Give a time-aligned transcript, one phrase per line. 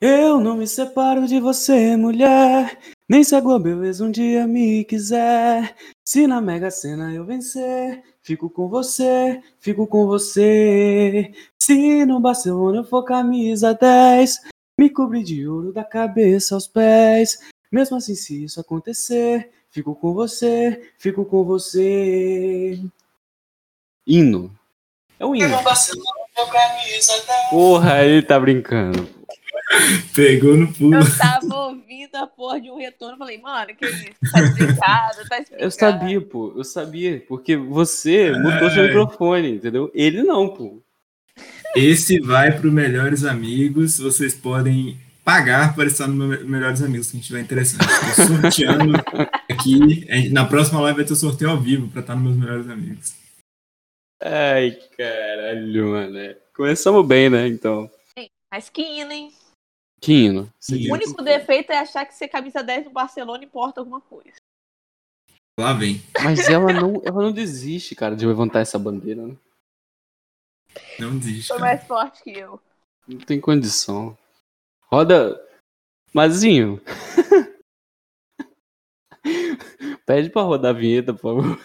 [0.00, 2.78] Eu não me separo de você, mulher.
[3.08, 5.74] Nem se a Globeleza um dia me quiser.
[6.04, 11.32] Se na Mega Sena eu vencer, fico com você, fico com você.
[11.58, 14.42] Se no Barcelona eu for camisa 10,
[14.78, 17.40] me cobrir de ouro da cabeça aos pés.
[17.72, 22.80] Mesmo assim, se isso acontecer, fico com você, fico com você.
[24.06, 24.56] Hino.
[25.18, 25.56] É o hino.
[27.50, 29.18] Porra, ele tá brincando.
[30.14, 30.96] Pegou no pulo.
[30.96, 33.18] Eu tava ouvindo a porra de um retorno.
[33.18, 34.06] Falei, mano, que isso?
[34.32, 35.56] Tá explicado, tá explicado.
[35.62, 36.54] Eu sabia, pô.
[36.56, 37.24] Eu sabia.
[37.28, 38.88] Porque você mudou seu Ai.
[38.88, 39.90] microfone, entendeu?
[39.94, 40.82] Ele não, pô.
[41.76, 43.98] Esse vai pro Melhores Amigos.
[43.98, 47.84] Vocês podem pagar para estar no Melhores Amigos, quem tiver interessante.
[47.84, 48.96] Estou sorteando
[49.50, 50.30] aqui.
[50.30, 53.14] Na próxima live vai ter sorteio ao vivo para estar nos meus Melhores Amigos.
[54.22, 56.34] Ai, caralho, mano.
[56.56, 57.46] Começamos bem, né?
[57.46, 57.90] Então.
[58.50, 59.30] Mas que hino, hein?
[60.00, 60.52] Que hino.
[60.60, 64.36] Que O único defeito é achar que ser camisa 10 do Barcelona importa alguma coisa.
[65.58, 66.00] Lá vem.
[66.22, 69.36] Mas ela não, ela não desiste, cara, de levantar essa bandeira, né?
[71.00, 72.60] Não desiste, Foi mais forte que eu.
[73.06, 74.16] Não tem condição.
[74.84, 75.44] Roda.
[76.14, 76.80] Mazinho.
[80.06, 81.60] Pede pra rodar a vinheta, por favor.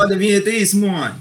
[0.00, 1.20] Roda a vinheta aí, Simone.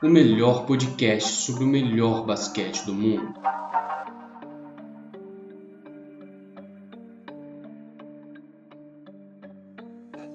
[0.00, 3.34] O melhor podcast sobre o melhor basquete do mundo.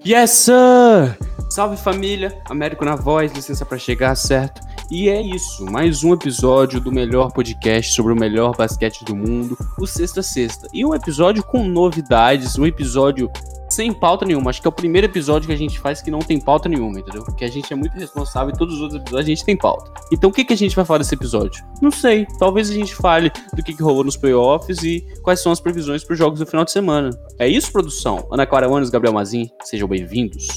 [0.06, 1.17] Yes, sir!
[1.50, 4.59] Salve família, Américo na voz, licença pra chegar, certo?
[4.91, 9.57] E é isso, mais um episódio do melhor podcast sobre o melhor basquete do mundo,
[9.80, 10.68] o Sexta Sexta.
[10.74, 13.31] E um episódio com novidades, um episódio
[13.73, 14.50] sem pauta nenhuma.
[14.50, 17.00] Acho que é o primeiro episódio que a gente faz que não tem pauta nenhuma,
[17.00, 17.23] entendeu?
[17.23, 19.91] Porque a gente é muito responsável e todos os outros episódios a gente tem pauta.
[20.11, 21.66] Então o que, que a gente vai falar desse episódio?
[21.81, 22.28] Não sei.
[22.38, 26.03] Talvez a gente fale do que, que rolou nos playoffs e quais são as previsões
[26.03, 27.09] para os jogos do final de semana.
[27.39, 28.28] É isso, produção?
[28.31, 30.47] Ana Clara Manos, Gabriel Mazin, sejam bem-vindos.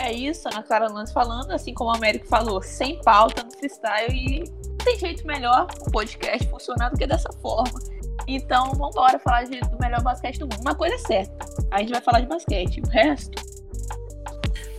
[0.00, 4.12] É isso, Ana Clara Lanz falando, assim como o Américo falou, sem pauta no freestyle
[4.12, 4.44] e
[4.82, 7.78] tem jeito melhor o podcast funcionar do que dessa forma.
[8.26, 10.60] Então, vamos embora falar de- do melhor basquete do mundo.
[10.60, 12.80] Uma coisa é certa, a gente vai falar de basquete.
[12.84, 13.30] O resto,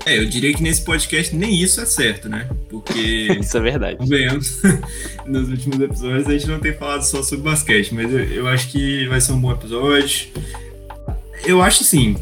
[0.05, 2.49] É, eu diria que nesse podcast nem isso é certo, né?
[2.69, 2.99] Porque,
[3.39, 3.97] Isso é verdade.
[3.97, 4.61] convenhamos,
[5.25, 8.67] nos últimos episódios a gente não tem falado só sobre basquete, mas eu, eu acho
[8.69, 10.27] que vai ser um bom episódio.
[11.45, 12.17] Eu acho sim.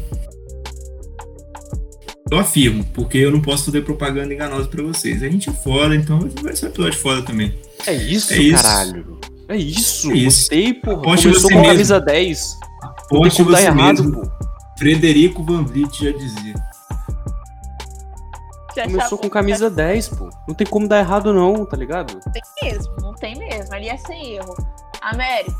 [2.30, 5.22] Eu afirmo, porque eu não posso fazer propaganda enganosa pra vocês.
[5.22, 7.54] A gente é foda, então vai ser um episódio foda também.
[7.86, 8.62] É isso, É isso.
[8.62, 9.18] caralho.
[9.52, 10.10] É isso.
[10.10, 10.24] É isso.
[10.40, 10.96] Gostei, porra.
[10.98, 11.72] Aposte Começou você com mesmo.
[11.72, 12.58] camisa 10.
[12.82, 14.12] Não tem Poste como dar você errado, mesmo.
[14.22, 14.30] pô.
[14.78, 16.54] Frederico Van Vliet já dizia.
[18.74, 20.30] já Começou com camisa 10, pô.
[20.48, 22.18] Não tem como dar errado, não, tá ligado?
[22.32, 23.74] Tem mesmo, não tem mesmo.
[23.74, 24.54] Ali é sem erro.
[25.02, 25.52] Américo,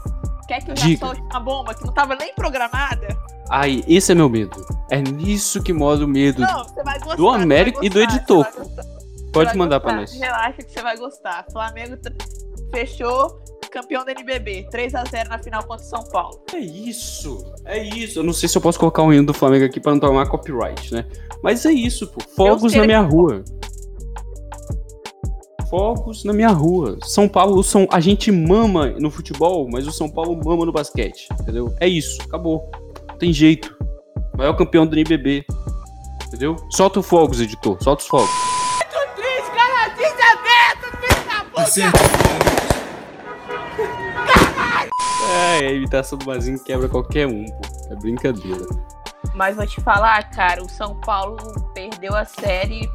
[0.48, 1.06] quer que eu já Diga.
[1.06, 3.16] solte uma bomba que não tava nem programada?
[3.50, 4.64] Aí, esse é meu medo.
[4.90, 6.40] É nisso que mora o medo.
[6.40, 7.16] Não, você vai gostar.
[7.16, 8.44] Do você vai Américo e do gostar, editor.
[8.46, 8.84] você vai gostar.
[9.32, 10.12] Pode mandar gostar, pra nós.
[10.14, 11.44] Relaxa que você vai gostar.
[11.52, 11.96] Flamengo
[12.70, 13.40] fechou
[13.72, 14.68] campeão da NBB.
[14.70, 16.42] 3x0 na final contra o São Paulo.
[16.54, 17.52] É isso.
[17.64, 18.18] É isso.
[18.18, 20.26] Eu não sei se eu posso colocar um hino do Flamengo aqui pra não tomar
[20.28, 21.06] copyright, né?
[21.42, 22.20] Mas é isso, pô.
[22.36, 23.42] Fogos na que- minha rua.
[25.70, 26.98] Fogos na minha rua.
[27.02, 27.88] São Paulo, São...
[27.90, 31.74] a gente mama no futebol, mas o São Paulo mama no basquete, entendeu?
[31.80, 32.70] É isso, acabou.
[33.08, 33.74] Não tem jeito.
[34.36, 35.44] Maior campeão do NBB.
[36.26, 36.56] Entendeu?
[36.70, 37.82] Solta o fogos, editor.
[37.82, 38.30] Solta os fogos.
[39.16, 41.98] Triste, canadinho aberto, filho da Tá certo.
[45.34, 47.92] É, a imitação do Mazinho quebra qualquer um, pô.
[47.92, 48.66] É brincadeira.
[49.34, 51.36] Mas vou te falar, cara, o São Paulo
[51.74, 52.88] perdeu a série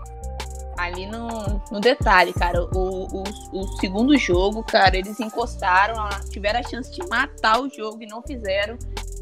[0.78, 1.28] ali no,
[1.72, 2.64] no detalhe, cara.
[2.76, 3.24] O, o,
[3.54, 5.96] o segundo jogo, cara, eles encostaram,
[6.30, 8.78] tiveram a chance de matar o jogo e não fizeram.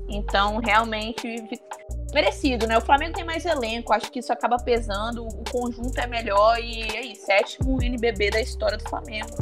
[0.08, 1.44] Então, realmente,
[2.14, 2.78] merecido, né?
[2.78, 6.84] O Flamengo tem mais elenco, acho que isso acaba pesando, o conjunto é melhor e
[6.84, 9.36] aí, sétimo NBB da história do Flamengo.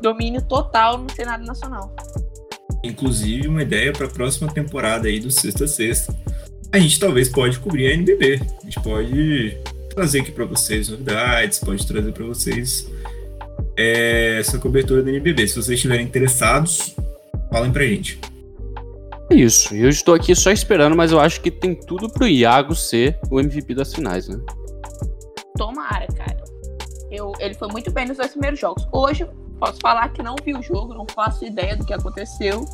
[0.00, 1.94] Domínio total no cenário nacional.
[2.86, 6.16] Inclusive, uma ideia para a próxima temporada aí do Sexta a Sexta.
[6.72, 8.40] A gente talvez pode cobrir a NBB.
[8.60, 9.56] A gente pode
[9.90, 12.86] trazer aqui para vocês novidades, pode trazer para vocês
[13.76, 15.48] é, essa cobertura da NBB.
[15.48, 16.94] Se vocês estiverem interessados,
[17.50, 18.18] Falem pra gente.
[19.30, 19.74] É isso.
[19.74, 23.40] Eu estou aqui só esperando, mas eu acho que tem tudo pro Iago ser o
[23.40, 24.38] MVP das finais, né?
[25.56, 26.44] Tomara, cara.
[27.10, 28.86] Eu, ele foi muito bem nos dois primeiros jogos.
[28.92, 29.26] Hoje,
[29.58, 32.64] posso falar que não vi o jogo, não faço ideia do que aconteceu.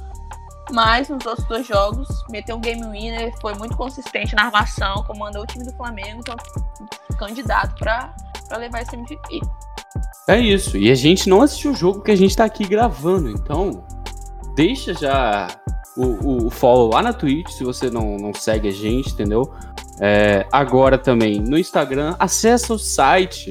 [0.70, 5.42] Mas nos outros dois jogos, meteu um game winner, foi muito consistente na armação, comandou
[5.42, 6.36] o time do Flamengo, então
[7.18, 8.14] candidato para
[8.56, 9.40] levar esse MVP.
[10.28, 10.76] É isso.
[10.76, 13.84] E a gente não assistiu o jogo que a gente tá aqui gravando, então
[14.54, 15.48] deixa já
[15.96, 19.52] o, o follow lá na Twitch, se você não, não segue a gente, entendeu?
[20.00, 23.50] É, agora também no Instagram, acessa o site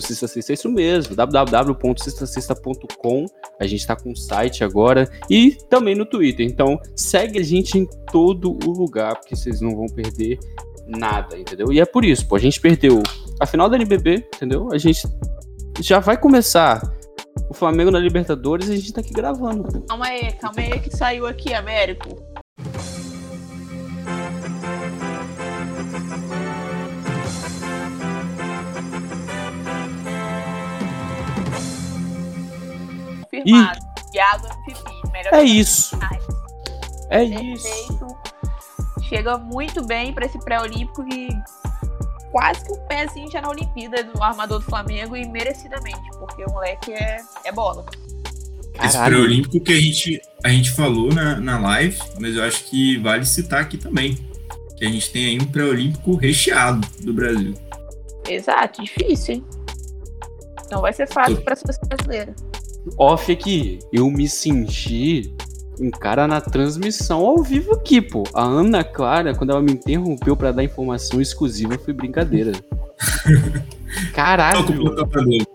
[0.00, 3.26] do Cista Sexta, é isso mesmo, www.cistacista.com.
[3.58, 6.46] A gente tá com o site agora e também no Twitter.
[6.46, 10.38] Então, segue a gente em todo o lugar, porque vocês não vão perder
[10.86, 11.70] nada, entendeu?
[11.72, 13.02] E é por isso, pô, a gente perdeu
[13.38, 14.70] a final da NBB, entendeu?
[14.72, 15.06] A gente
[15.80, 16.80] já vai começar
[17.48, 19.82] o Flamengo na Libertadores e a gente tá aqui gravando.
[19.82, 22.29] Calma aí, calma aí que saiu aqui, Américo.
[33.42, 33.80] Confirmado.
[34.14, 35.12] Iago MVP.
[35.12, 35.96] Melhor é isso.
[37.10, 37.44] É Perfeito.
[37.44, 38.06] isso.
[39.08, 41.28] Chega muito bem para esse pré-olímpico e
[42.30, 46.50] quase que um pezinho já na Olimpíada do armador do Flamengo e merecidamente, porque o
[46.50, 47.84] moleque é, é bola.
[48.82, 52.96] Esse pré-olímpico que a gente, a gente falou na, na live, mas eu acho que
[52.98, 54.16] vale citar aqui também.
[54.76, 57.54] Que a gente tem aí um pré-olímpico recheado do Brasil.
[58.26, 59.44] Exato, difícil, hein?
[60.70, 62.34] Não vai ser fácil para a seleção brasileira.
[62.96, 65.32] Off aqui, eu me senti
[65.80, 68.24] um cara na transmissão ao vivo aqui, pô.
[68.34, 72.52] A Ana Clara, quando ela me interrompeu para dar informação exclusiva, foi brincadeira.
[74.12, 74.58] Caralho.
[74.58, 75.46] Toca o plantão da Globo.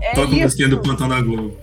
[0.00, 0.42] É Toca isso.
[0.42, 1.56] musiquinha do plantão da Globo.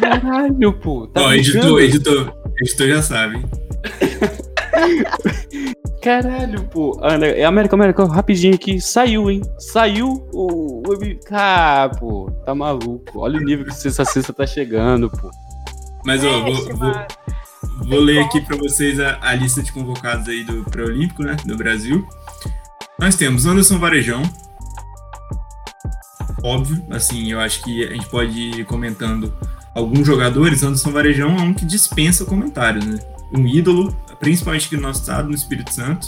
[0.00, 1.06] Caralho, pô.
[1.08, 3.44] Tá Ó, editor, editor, editor já sabe, hein?
[6.00, 6.98] Caralho, pô.
[7.02, 8.80] Ana, é América, América, rapidinho aqui.
[8.80, 9.42] Saiu, hein?
[9.58, 10.82] Saiu o.
[10.86, 10.92] o
[11.32, 12.30] ah, pô.
[12.44, 13.18] Tá maluco.
[13.18, 15.30] Olha o nível que essa sexta tá chegando, pô.
[16.04, 17.06] Mas, ó, vou, Mexe, vou, mano.
[17.86, 21.56] vou ler aqui para vocês a, a lista de convocados aí do pré-olímpico, né, do
[21.56, 22.06] Brasil.
[22.98, 24.22] Nós temos Anderson Varejão.
[26.42, 29.34] Óbvio, assim, eu acho que a gente pode ir comentando
[29.74, 30.62] alguns jogadores.
[30.62, 32.98] Anderson Varejão é um que dispensa comentários, né?
[33.32, 36.06] Um ídolo, principalmente aqui no nosso estado, no Espírito Santo.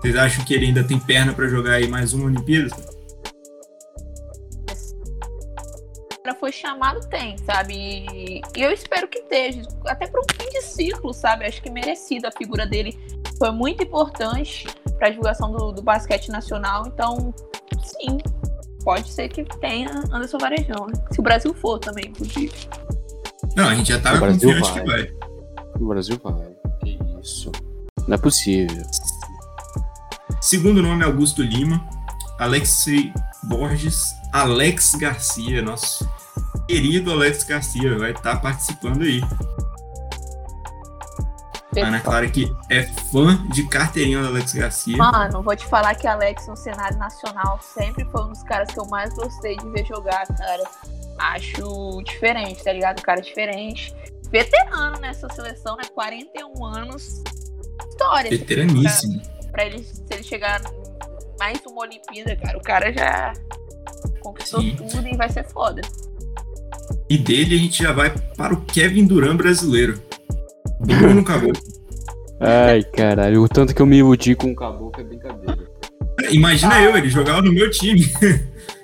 [0.00, 2.70] Vocês acham que ele ainda tem perna para jogar aí mais uma Olimpíada?
[6.30, 7.74] cara foi chamado, tem, sabe?
[7.74, 11.44] E eu espero que esteja, até para um fim de ciclo, sabe?
[11.44, 12.98] Acho que merecido a figura dele
[13.38, 14.66] foi muito importante
[14.98, 17.34] para a divulgação do, do basquete nacional, então,
[17.82, 18.18] sim,
[18.84, 20.94] pode ser que tenha Anderson Varejão, né?
[21.10, 22.52] Se o Brasil for também, inclusive.
[23.56, 25.04] Não, a gente já tá O Brasil confiante vai.
[25.04, 25.70] que vai.
[25.80, 26.49] O Brasil vai.
[27.22, 27.52] Isso.
[28.06, 28.82] Não é possível.
[30.40, 31.86] Segundo nome, Augusto Lima.
[32.38, 33.12] Alexei
[33.44, 34.14] Borges.
[34.32, 36.08] Alex Garcia, nosso
[36.68, 39.20] querido Alex Garcia, vai estar participando aí.
[41.76, 44.96] A Ana Clara que é fã de carteirinha do Alex Garcia.
[44.96, 48.78] Mano, vou te falar que Alex no cenário nacional sempre foi um dos caras que
[48.78, 50.62] eu mais gostei de ver jogar, cara.
[51.18, 53.00] Acho diferente, tá ligado?
[53.00, 53.94] Um cara diferente.
[54.30, 55.82] Veterano nessa seleção, né?
[55.94, 57.22] 41 anos.
[57.88, 58.30] História.
[58.30, 59.20] Veteraníssimo.
[59.50, 60.60] Pra ele, se ele chegar
[61.38, 63.32] mais uma Olimpíada, cara, o cara já
[64.20, 64.76] conquistou Sim.
[64.76, 65.80] tudo e vai ser foda.
[67.08, 70.00] E dele a gente já vai para o Kevin Durant brasileiro.
[70.80, 71.62] Bruno Caboclo.
[72.40, 73.42] Ai, caralho.
[73.42, 75.68] O tanto que eu me iludi com o caboclo é brincadeira.
[76.30, 78.06] Imagina eu, ele jogava no meu time.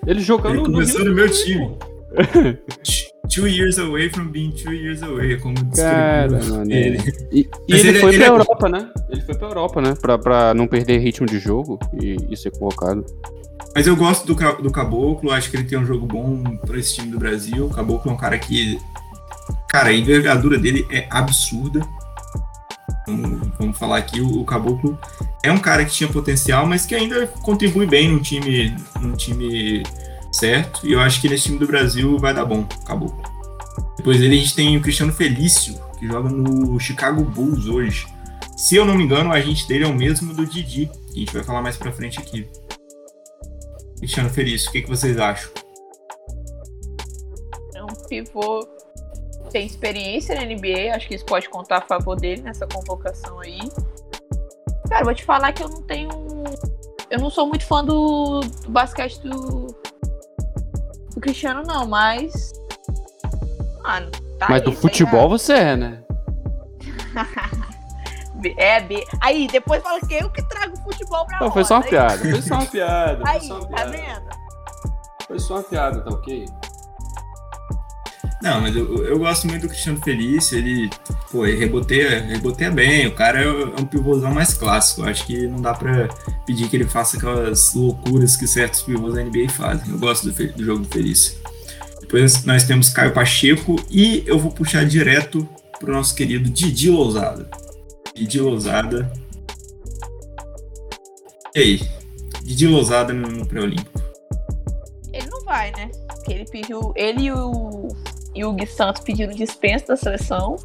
[0.07, 1.79] Ele jogando Ele no começou Rio no meu também, time.
[3.29, 6.71] Two years away from being two years away, é como Cara, mano.
[6.73, 6.99] ele.
[7.33, 8.89] E, e ele, ele- foi ele pra é- Europa, né?
[9.11, 9.95] Ele foi pra Europa, né?
[10.01, 13.05] Pra, pra não perder ritmo de jogo e, e ser convocado.
[13.75, 16.95] Mas eu gosto do, do Caboclo, acho que ele tem um jogo bom para esse
[16.95, 17.67] time do Brasil.
[17.67, 18.79] O Caboclo é um cara que.
[19.69, 21.81] Cara, a envergadura dele é absurda.
[23.07, 24.99] Vamos, vamos falar aqui, o, o Caboclo
[25.43, 29.83] é um cara que tinha potencial, mas que ainda contribui bem no time, no time
[30.37, 30.87] certo.
[30.87, 33.23] E eu acho que nesse time do Brasil vai dar bom, Caboclo.
[33.97, 38.07] Depois dele a gente tem o Cristiano Felício, que joga no Chicago Bulls hoje.
[38.57, 41.19] Se eu não me engano, o agente dele é o mesmo do Didi, que a
[41.19, 42.49] gente vai falar mais pra frente aqui.
[43.99, 45.51] Cristiano Felício, o que, que vocês acham?
[47.75, 48.67] É um pivô
[49.57, 53.59] tem experiência na NBA, acho que isso pode contar a favor dele nessa convocação aí.
[54.89, 56.11] Cara, vou te falar que eu não tenho.
[57.09, 59.69] Eu não sou muito fã do, do basquete do,
[61.17, 62.53] do Cristiano, não, mas.
[63.83, 66.03] Mano, tá Mas aí, do tá futebol você é, né?
[68.59, 69.03] É, B.
[69.23, 71.53] Aí, depois fala que eu que trago futebol pra Não, roda.
[71.55, 73.17] foi só uma Aí- piada, foi só uma piada.
[73.25, 73.91] Foi Aí, só uma tá piada.
[73.91, 74.31] vendo?
[75.27, 76.45] Foi só uma piada, tá ok?
[78.43, 80.91] Não, mas eu, eu gosto muito do Cristiano Felício, ele,
[81.31, 83.51] pô, ele reboteia, reboteia bem, o cara é
[83.81, 86.09] um pivôzão mais clássico, acho que não dá pra
[86.47, 90.53] pedir que ele faça aquelas loucuras que certos pivôs da NBA fazem, eu gosto do,
[90.53, 91.39] do jogo do Felício.
[92.01, 95.49] Depois nós temos Caio Pacheco e eu vou puxar direto
[95.81, 97.51] pro nosso querido Didi Lousada.
[98.15, 99.11] Didi Lousada.
[101.55, 101.81] E aí?
[102.43, 104.01] Didi Lousada no, no pré-olímpico.
[105.13, 105.91] Ele não vai, né?
[106.07, 106.93] Porque ele pediu.
[106.95, 107.89] Ele e o,
[108.37, 110.57] e o Gui Santos pediram dispensa da seleção.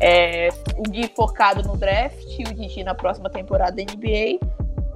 [0.00, 4.38] É, o Gui focado no draft e o Didi na próxima temporada da NBA.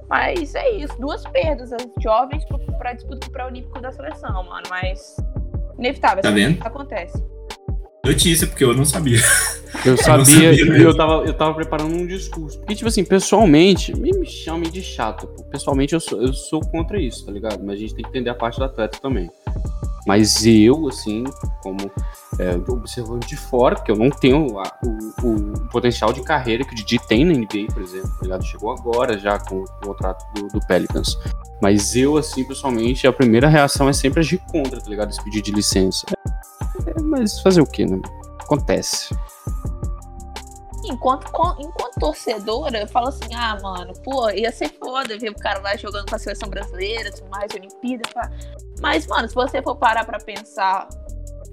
[0.09, 2.43] Mas é isso, duas perdas as jovens
[2.79, 4.63] pra disputa do pré-olímpico da seleção, mano.
[4.69, 5.15] Mas
[5.77, 6.59] inevitável, Tá essa vendo?
[6.65, 7.23] acontece.
[8.03, 9.19] Notícia, porque eu não sabia.
[9.85, 10.75] Eu sabia, sabia e mesmo.
[10.89, 12.57] eu tava, eu tava preparando um discurso.
[12.57, 15.27] Porque, tipo assim, pessoalmente, me, me chamem de chato.
[15.27, 15.43] pô.
[15.43, 17.63] Pessoalmente, eu sou, eu sou contra isso, tá ligado?
[17.63, 19.29] Mas a gente tem que entender a parte do atleta também.
[20.09, 21.23] Mas eu, assim,
[21.61, 21.77] como
[22.39, 26.71] é, observando de fora, porque eu não tenho a- o, o potencial de carreira que
[26.73, 28.43] o Didi tem na NBA, por exemplo, tá ligado?
[28.43, 31.15] Chegou agora já com o contrato do, do Pelicans.
[31.61, 35.11] Mas eu, assim, pessoalmente, a primeira reação é sempre agir contra, tá ligado?
[35.11, 36.07] Esse pedido de licença.
[36.87, 37.99] É, mas fazer o quê, né?
[38.39, 39.15] Acontece.
[40.89, 41.25] Enquanto,
[41.59, 45.75] enquanto torcedora, eu falo assim, ah, mano, pô, ia ser foda ver o cara lá
[45.75, 48.03] jogando com a seleção brasileira, tudo mais, Olimpíada.
[48.13, 48.29] pá.
[48.81, 50.87] Mas, mano, se você for parar pra pensar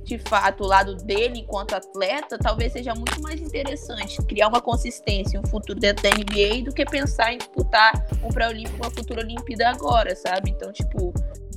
[0.05, 5.38] de fato o lado dele enquanto atleta, talvez seja muito mais interessante criar uma consistência,
[5.40, 9.69] um futuro dentro da NBA do que pensar em disputar um pré-olímpico, uma futura Olimpíada
[9.69, 10.50] agora, sabe?
[10.50, 11.12] Então, tipo,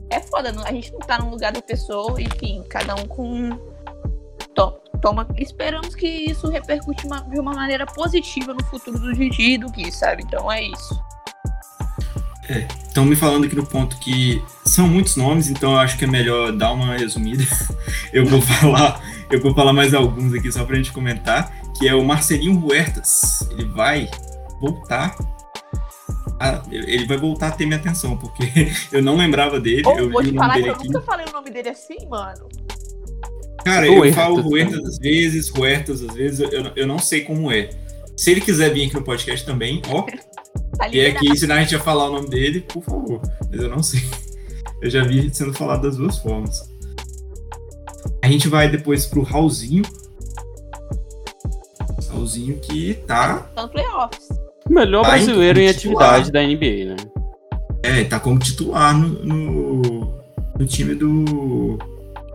[0.09, 3.49] é foda, a gente não tá no lugar da pessoa, enfim, cada um com
[4.55, 5.27] to- toma.
[5.37, 9.69] Esperamos que isso repercute uma- de uma maneira positiva no futuro do Gigi e do
[9.69, 10.23] Gui, sabe?
[10.25, 11.01] Então é isso.
[12.87, 16.07] Estão me falando aqui no ponto que são muitos nomes, então eu acho que é
[16.07, 17.43] melhor dar uma resumida.
[18.11, 21.93] Eu vou falar, eu vou falar mais alguns aqui só pra gente comentar, que é
[21.93, 23.47] o Marcelinho Huertas.
[23.51, 24.09] Ele vai
[24.59, 25.15] voltar
[26.39, 28.43] a- ele vai voltar a ter minha atenção, porque
[28.91, 30.87] eu não lembrava dele, Ou eu vou te falar que eu aqui.
[30.87, 32.47] nunca falei o nome dele assim, mano.
[33.63, 34.49] Cara, eu falo?
[34.49, 37.69] Huertas às vezes, Huertas às vezes, eu, eu não sei como é.
[38.15, 40.05] Se ele quiser vir aqui no podcast também, ó,
[40.91, 43.21] E é que ensinar a gente a falar o nome dele, por favor.
[43.51, 44.01] Mas eu não sei.
[44.81, 46.69] Eu já vi sendo falado das duas formas.
[48.21, 49.83] A gente vai depois pro Raulzinho.
[52.09, 53.39] Raulzinho que tá.
[53.55, 54.29] Tá no playoffs.
[54.69, 56.15] Melhor Tá em brasileiro em titular.
[56.15, 56.95] atividade da NBA, né?
[57.83, 60.21] É, tá como titular no, no,
[60.57, 61.77] no time do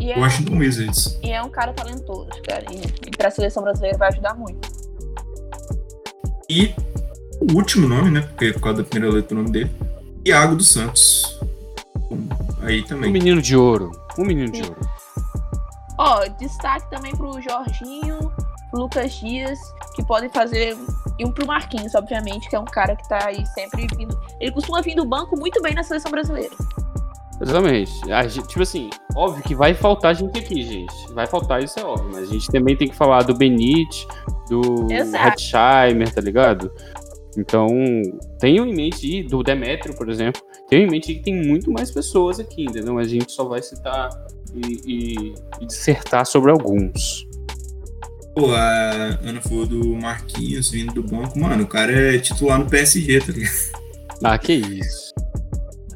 [0.01, 1.19] E é, Washington Wizards.
[1.23, 2.65] e é um cara talentoso, cara.
[2.73, 4.69] E, e pra seleção brasileira vai ajudar muito.
[6.49, 6.75] E
[7.41, 8.21] o último nome, né?
[8.23, 9.71] Porque é por causa da primeira letra do nome dele.
[10.27, 11.39] Iago dos Santos.
[12.63, 13.11] Aí Um também.
[13.13, 13.91] menino de ouro.
[14.19, 14.77] Um menino de ouro.
[15.99, 18.33] Ó, destaque também pro Jorginho,
[18.71, 19.59] pro Lucas Dias,
[19.95, 20.77] que podem fazer.
[21.19, 24.19] E um pro Marquinhos, obviamente, que é um cara que tá aí sempre vindo.
[24.41, 26.55] Ele costuma vir do banco muito bem na seleção brasileira.
[27.41, 28.13] Exatamente.
[28.13, 30.95] A gente, tipo assim, óbvio que vai faltar gente aqui, gente.
[31.13, 32.11] Vai faltar, isso é óbvio.
[32.13, 34.07] Mas a gente também tem que falar do Benite,
[34.49, 35.29] do Exato.
[35.35, 36.71] Hetzheimer, tá ligado?
[37.37, 37.67] Então,
[38.39, 42.39] tenham em mente, do Demetrio, por exemplo, tenham em mente que tem muito mais pessoas
[42.39, 42.95] aqui, entendeu?
[42.95, 44.09] Mas a gente só vai citar
[44.55, 47.27] e, e- e dissertar sobre alguns.
[48.37, 51.37] Pô, a Ana falou do Marquinhos vindo do banco.
[51.39, 53.53] Mano, o cara é titular no PSG, tá ligado?
[54.23, 55.13] Ah, que isso.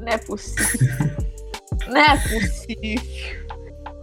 [0.01, 1.09] Não é possível.
[1.89, 3.49] Não é possível.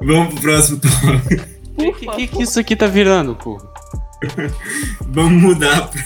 [0.01, 1.57] Vamos pro próximo tópico.
[1.79, 3.61] O que, que, que isso aqui tá virando, pô?
[5.09, 6.03] Vamos mudar pra,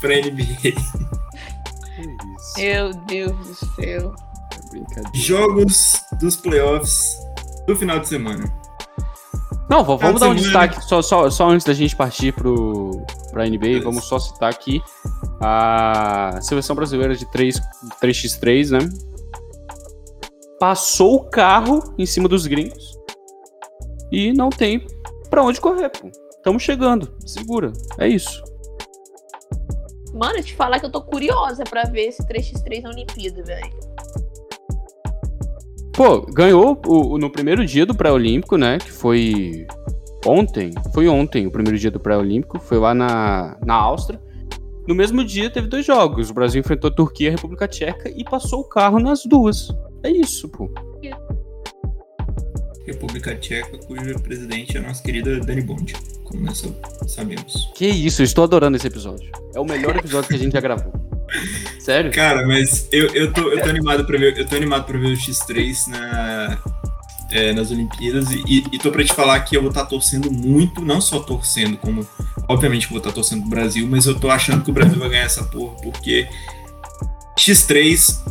[0.00, 0.44] pra NBA.
[0.60, 2.58] Que isso.
[2.58, 4.14] Meu Deus do céu.
[4.52, 5.10] É brincadeira.
[5.14, 7.18] Jogos dos playoffs
[7.66, 8.52] do final de semana.
[9.68, 10.34] Não, vamos dar um semana.
[10.34, 14.82] destaque, só, só, só antes da gente partir pro, pra NBA, vamos só citar aqui
[15.40, 17.60] a seleção brasileira de 3,
[18.02, 19.13] 3x3, né?
[20.64, 22.98] Passou o carro em cima dos gringos
[24.10, 24.86] e não tem
[25.28, 26.10] pra onde correr, pô.
[26.42, 28.42] Tamo chegando, segura, é isso.
[30.14, 33.70] Mano, te falar que eu tô curiosa pra ver esse 3x3 na Olimpíada, velho.
[35.92, 38.78] Pô, ganhou o- o- no primeiro dia do pré-olímpico, né?
[38.78, 39.66] Que foi
[40.24, 40.72] ontem.
[40.94, 42.58] Foi ontem o primeiro dia do pré-olímpico.
[42.58, 44.18] Foi lá na, na Áustria.
[44.86, 46.30] No mesmo dia teve dois jogos.
[46.30, 49.68] O Brasil enfrentou a Turquia e a República Tcheca e passou o carro nas duas.
[50.02, 50.70] É isso, pô.
[52.86, 56.62] República Tcheca, cujo presidente é a nossa querida Dani Bond, como nós
[57.06, 57.72] sabemos.
[57.74, 59.30] Que isso, eu estou adorando esse episódio.
[59.54, 60.92] É o melhor episódio que a gente já gravou.
[61.80, 62.12] Sério?
[62.12, 64.38] Cara, mas eu, eu, tô, eu tô animado pra ver.
[64.38, 66.58] Eu tô animado pra ver o X3 na,
[67.30, 70.30] é, nas Olimpíadas e, e tô pra te falar que eu vou estar tá torcendo
[70.30, 72.06] muito, não só torcendo, como
[72.48, 75.08] obviamente vou estar tá torcendo pro Brasil, mas eu tô achando que o Brasil vai
[75.08, 76.28] ganhar essa porra, porque
[77.38, 78.22] X3,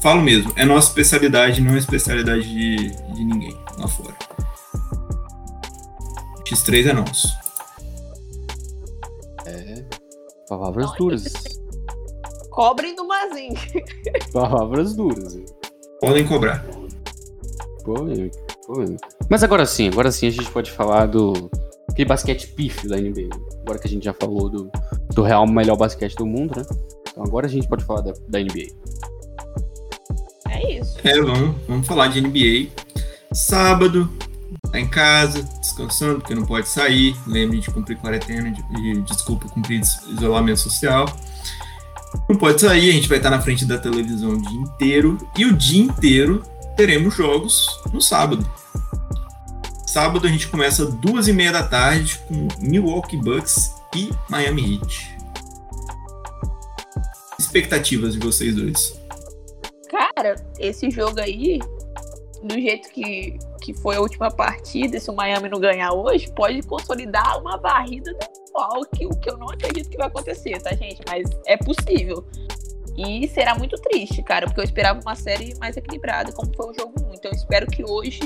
[0.00, 4.14] falo mesmo, é nossa especialidade, não é especialidade de, de ninguém lá fora.
[6.46, 7.28] X3 é nosso.
[9.46, 9.84] É.
[10.48, 11.24] Palavras duras.
[12.50, 13.50] Cobrem do Mazin.
[14.32, 15.36] Palavras duras.
[16.00, 16.64] Podem cobrar.
[17.86, 19.08] Polêmica, polêmica.
[19.30, 21.48] Mas agora sim, agora sim a gente pode falar do
[21.88, 23.28] aquele basquete pífio da NBA.
[23.62, 24.68] Agora que a gente já falou do,
[25.14, 26.64] do real melhor basquete do mundo, né?
[27.08, 28.74] Então agora a gente pode falar da, da NBA.
[30.50, 30.98] É isso.
[31.04, 32.72] É, vamos, vamos falar de NBA.
[33.32, 34.10] Sábado,
[34.72, 37.14] tá em casa, descansando, porque não pode sair.
[37.24, 41.06] Lembre de cumprir quarentena, de, de, desculpa, cumprir isolamento social.
[42.28, 45.18] Não pode sair, a gente vai estar na frente da televisão o dia inteiro.
[45.38, 46.42] E o dia inteiro
[46.76, 48.46] teremos jogos no sábado.
[49.86, 55.16] Sábado a gente começa duas e meia da tarde com Milwaukee Bucks e Miami Heat.
[57.38, 59.00] Expectativas de vocês dois?
[59.88, 61.60] Cara, esse jogo aí,
[62.42, 66.60] do jeito que, que foi a última partida, se o Miami não ganhar hoje, pode
[66.62, 71.00] consolidar uma varrida do Milwaukee, o que eu não acredito que vai acontecer, tá, gente?
[71.08, 72.26] Mas é possível.
[72.96, 76.74] E será muito triste, cara, porque eu esperava uma série mais equilibrada, como foi o
[76.74, 77.14] jogo 1.
[77.14, 78.20] Então eu espero que hoje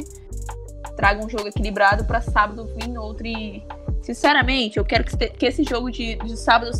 [0.97, 3.27] traga um jogo equilibrado para sábado vir outro.
[3.27, 3.65] E,
[4.03, 6.71] sinceramente, eu quero que, esse jogo de, de sábado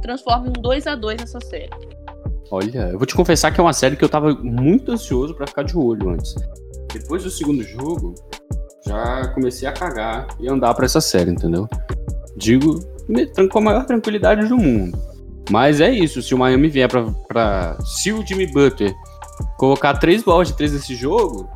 [0.00, 1.70] transforme um 2 a 2 nessa série.
[2.50, 5.46] Olha, eu vou te confessar que é uma série que eu tava muito ansioso para
[5.46, 6.34] ficar de olho antes.
[6.92, 8.14] Depois do segundo jogo,
[8.86, 11.68] já comecei a cagar e andar para essa série, entendeu?
[12.36, 12.78] Digo
[13.50, 14.96] com a maior tranquilidade do mundo.
[15.50, 17.04] Mas é isso, se o Miami vier pra.
[17.28, 18.94] pra se o Jimmy Butler
[19.56, 21.48] colocar três bolas de três nesse jogo,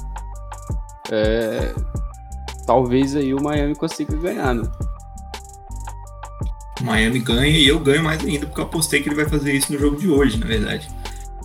[1.11, 1.75] é,
[2.67, 4.63] talvez aí o Miami consiga ganhar, né?
[6.81, 9.53] O Miami ganha e eu ganho mais ainda, porque eu apostei que ele vai fazer
[9.53, 10.89] isso no jogo de hoje, na verdade.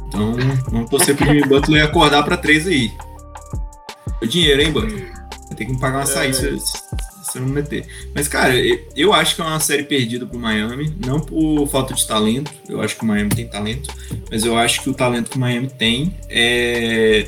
[0.07, 0.35] Então,
[0.69, 2.93] vamos torcer pro Jimmy Butler acordar pra três aí.
[4.21, 5.11] O dinheiro, hein, Butler?
[5.47, 6.51] Vai ter que me pagar uma saída é
[7.35, 7.85] se não meter.
[8.13, 8.53] Mas, cara,
[8.95, 12.81] eu acho que é uma série perdida pro Miami, não por falta de talento, eu
[12.81, 13.93] acho que o Miami tem talento,
[14.31, 17.25] mas eu acho que o talento que o Miami tem é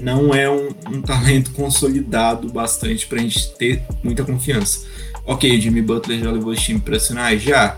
[0.00, 4.86] não é um, um talento consolidado bastante pra gente ter muita confiança.
[5.26, 7.42] Ok, o Jimmy Butler já levou esse time para finais?
[7.42, 7.76] Já.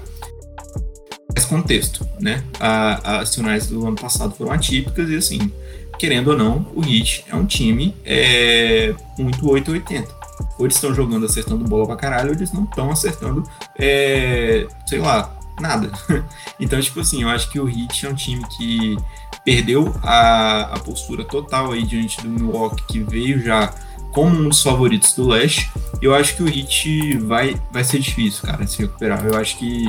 [1.34, 2.44] Mas contexto, né?
[2.60, 5.52] A, as finais do ano passado foram atípicas e assim,
[5.98, 10.21] querendo ou não, o Heat é um time é, muito 880
[10.58, 13.42] ou eles estão jogando acertando bola pra caralho, ou eles não estão acertando,
[13.78, 15.90] é, sei lá, nada.
[16.58, 18.96] então, tipo assim, eu acho que o Heat é um time que
[19.44, 23.72] perdeu a, a postura total aí diante do Milwaukee, que veio já
[24.12, 25.70] como um dos favoritos do leste.
[26.00, 29.24] Eu acho que o Heat vai, vai ser difícil, cara, se recuperar.
[29.26, 29.86] Eu acho que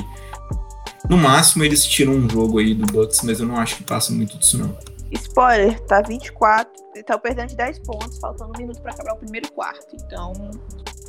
[1.10, 4.12] no máximo eles tiram um jogo aí do Bucks, mas eu não acho que passa
[4.14, 4.76] muito disso não.
[5.14, 6.72] Spoiler, tá 24,
[7.06, 9.96] tá perdendo de 10 pontos, faltando um minuto para acabar o primeiro quarto.
[9.96, 10.34] Então,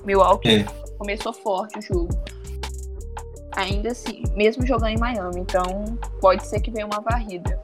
[0.05, 0.65] Milwaukee é.
[0.99, 2.25] começou forte o jogo.
[3.57, 7.59] Ainda assim, mesmo jogando em Miami, então pode ser que venha uma varrida.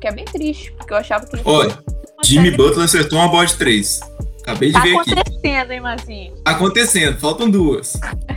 [0.00, 1.40] Que é bem triste, porque eu achava que.
[1.44, 1.78] Olha,
[2.22, 2.56] Jimmy série...
[2.56, 4.00] Butler acertou uma bola de 3.
[4.42, 5.14] Acabei de tá ver aqui.
[5.14, 6.34] Tá acontecendo, hein, Marcinho?
[6.42, 7.98] Tá acontecendo, faltam duas.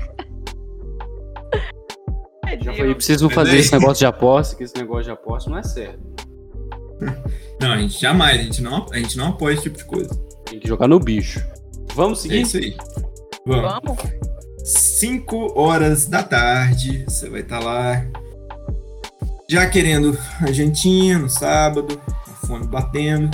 [2.61, 5.63] Já falei, preciso fazer esse negócio de aposta, que esse negócio de aposta não é
[5.63, 5.99] certo.
[7.59, 10.09] Não, a gente jamais, a gente não, a gente não apoia esse tipo de coisa.
[10.45, 11.43] Tem que jogar no bicho.
[11.93, 12.37] Vamos seguir?
[12.37, 12.77] É isso aí.
[13.45, 13.81] Vamos.
[13.83, 13.99] Vamos.
[14.63, 18.05] 5 horas da tarde, você vai estar tá lá
[19.49, 23.29] já querendo a jantinha no sábado, a fome batendo.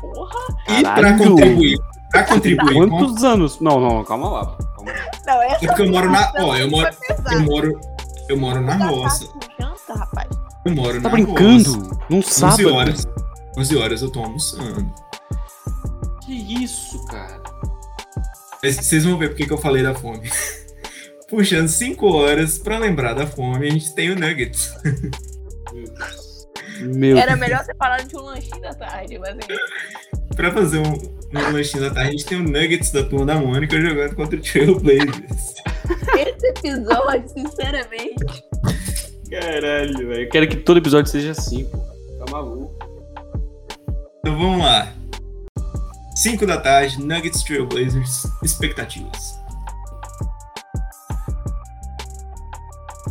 [0.00, 0.38] Porra!
[0.68, 1.78] E para contribuir,
[2.12, 2.88] para contribuir.
[2.88, 3.26] Quantos com...
[3.26, 3.60] anos?
[3.60, 4.46] Não, não, calma lá.
[4.76, 5.10] Calma lá.
[5.26, 6.88] Não, é porque eu moro na, ó, eu moro,
[7.32, 7.80] eu moro,
[8.28, 9.26] eu moro na roça.
[9.60, 10.28] Janta, rapaz.
[10.68, 11.72] Eu moro tá na brincando?
[11.72, 12.00] Roça.
[12.10, 12.66] Não sabe.
[12.66, 13.06] 11 horas.
[13.56, 14.92] 11 horas eu tô almoçando.
[16.24, 17.42] Que isso, cara?
[18.62, 20.28] Vocês vão ver porque que eu falei da fome.
[21.28, 24.74] Puxando 5 horas pra lembrar da fome, a gente tem o Nuggets.
[26.80, 29.36] Meu Era melhor você falar de um lanchinho da tarde, mas.
[30.36, 33.34] pra fazer um, um lanchinho da tarde, a gente tem o Nuggets da turma da
[33.36, 35.54] Mônica jogando contra o Trailblazers.
[36.16, 38.47] Esse episódio, sinceramente.
[39.30, 40.22] Caralho, velho.
[40.22, 41.78] Eu quero que todo episódio seja assim, pô.
[41.78, 42.74] Tá maluco.
[44.18, 44.92] Então vamos lá.
[46.16, 49.38] 5 da tarde, Nuggets Trailblazers, expectativas.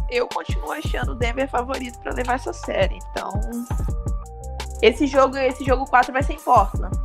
[0.10, 2.98] Eu continuo achando o Denver favorito para levar essa série.
[3.12, 3.32] Então,
[4.82, 6.98] esse jogo, esse jogo 4 vai ser em Portland.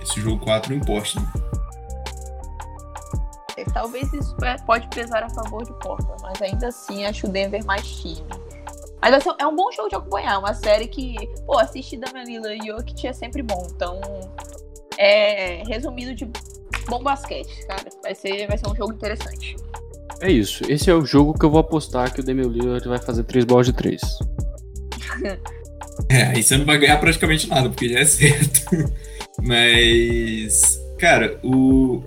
[0.00, 1.41] Esse jogo 4 em Portland.
[3.72, 7.64] Talvez isso é, pode pesar a favor de Portland, mas ainda assim acho o Denver
[7.64, 8.22] mais time.
[9.00, 12.54] Mas assim, é um bom jogo de acompanhar, uma série que, pô, assistir da Manila
[12.54, 13.66] e Jokic é sempre bom.
[13.74, 14.00] Então,
[14.96, 16.30] é resumido de
[16.88, 17.84] bom basquete, cara.
[18.02, 19.56] Vai ser, vai ser um jogo interessante.
[20.20, 20.62] É isso.
[20.68, 23.44] Esse é o jogo que eu vou apostar que o Damian Lillard vai fazer três
[23.44, 24.00] bolas de três.
[26.08, 28.92] é, aí você não vai ganhar praticamente nada, porque já é certo.
[29.42, 32.02] Mas, cara, o.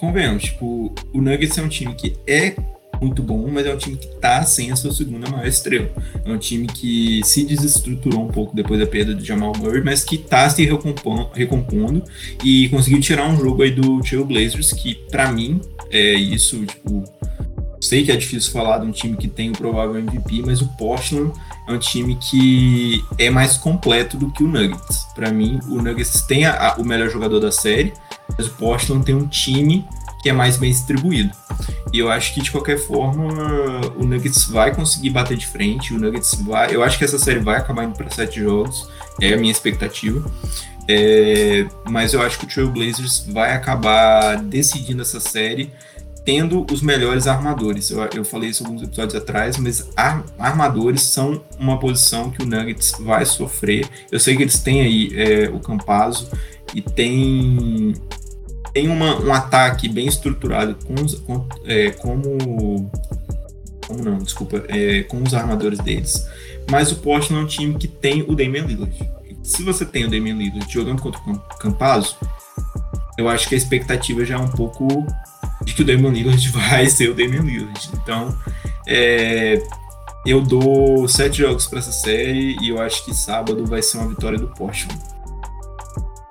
[0.00, 2.56] Convenhamos, tipo, o Nuggets é um time que é
[3.02, 5.90] muito bom, mas é um time que tá sem a sua segunda maior estrela.
[6.24, 10.02] É um time que se desestruturou um pouco depois da perda do Jamal Murray, mas
[10.02, 12.02] que tá se recompondo, recompondo
[12.42, 15.60] e conseguiu tirar um jogo aí do Blazers que para mim
[15.90, 17.04] é isso, tipo,
[17.80, 20.68] sei que é difícil falar de um time que tem o provável MVP, mas o
[20.78, 21.32] Portland
[21.68, 25.06] é um time que é mais completo do que o Nuggets.
[25.14, 27.92] Para mim, o Nuggets tem a, a, o melhor jogador da série,
[28.36, 29.84] mas o Portland tem um time
[30.22, 31.30] que é mais bem distribuído.
[31.92, 33.32] E eu acho que de qualquer forma
[33.96, 35.94] o Nuggets vai conseguir bater de frente.
[35.94, 36.74] O Nuggets vai.
[36.74, 38.88] Eu acho que essa série vai acabar indo para sete jogos.
[39.20, 40.30] É a minha expectativa.
[40.88, 45.70] É, mas eu acho que o Trail Blazers vai acabar decidindo essa série
[46.24, 47.90] tendo os melhores armadores.
[47.90, 52.46] Eu, eu falei isso alguns episódios atrás, mas ar, armadores são uma posição que o
[52.46, 53.88] Nuggets vai sofrer.
[54.10, 56.28] Eu sei que eles têm aí é, o Campazzo
[56.74, 57.94] e tem
[58.72, 62.90] tem uma, um ataque bem estruturado com, os, com é, como
[63.90, 66.24] como não, desculpa, é, com os armadores deles.
[66.70, 68.94] Mas o Portland é um time que tem o Damian Lillard.
[69.42, 72.16] Se você tem o Damian Lillard jogando contra o Campazzo,
[73.18, 74.86] eu acho que a expectativa já é um pouco
[75.64, 77.90] de que o Damian Lillard vai ser o Damian Lillard.
[77.94, 78.36] Então,
[78.86, 79.60] é,
[80.24, 84.08] eu dou sete jogos para essa série e eu acho que sábado vai ser uma
[84.08, 84.96] vitória do Portland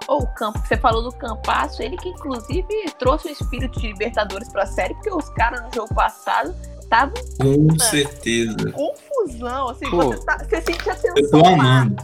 [0.09, 2.65] ou o campo, você falou do Campasso, ele que inclusive
[2.97, 7.13] trouxe o espírito de Libertadores para a série, porque os caras no jogo passado estavam.
[7.39, 8.71] Com certeza.
[8.71, 11.13] Confusão, assim, você, tá, você sente a tensão.
[11.15, 12.03] Eu tô amando.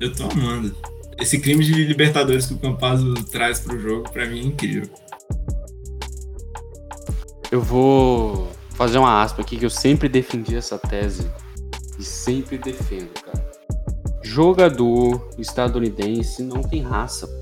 [0.00, 0.74] Eu tô amando.
[1.18, 4.88] Esse crime de Libertadores que o Campazzo traz pro jogo, para mim, é incrível.
[7.50, 11.30] Eu vou fazer uma aspa aqui que eu sempre defendi essa tese
[11.98, 13.52] e sempre defendo, cara.
[14.22, 17.41] Jogador estadunidense não tem raça.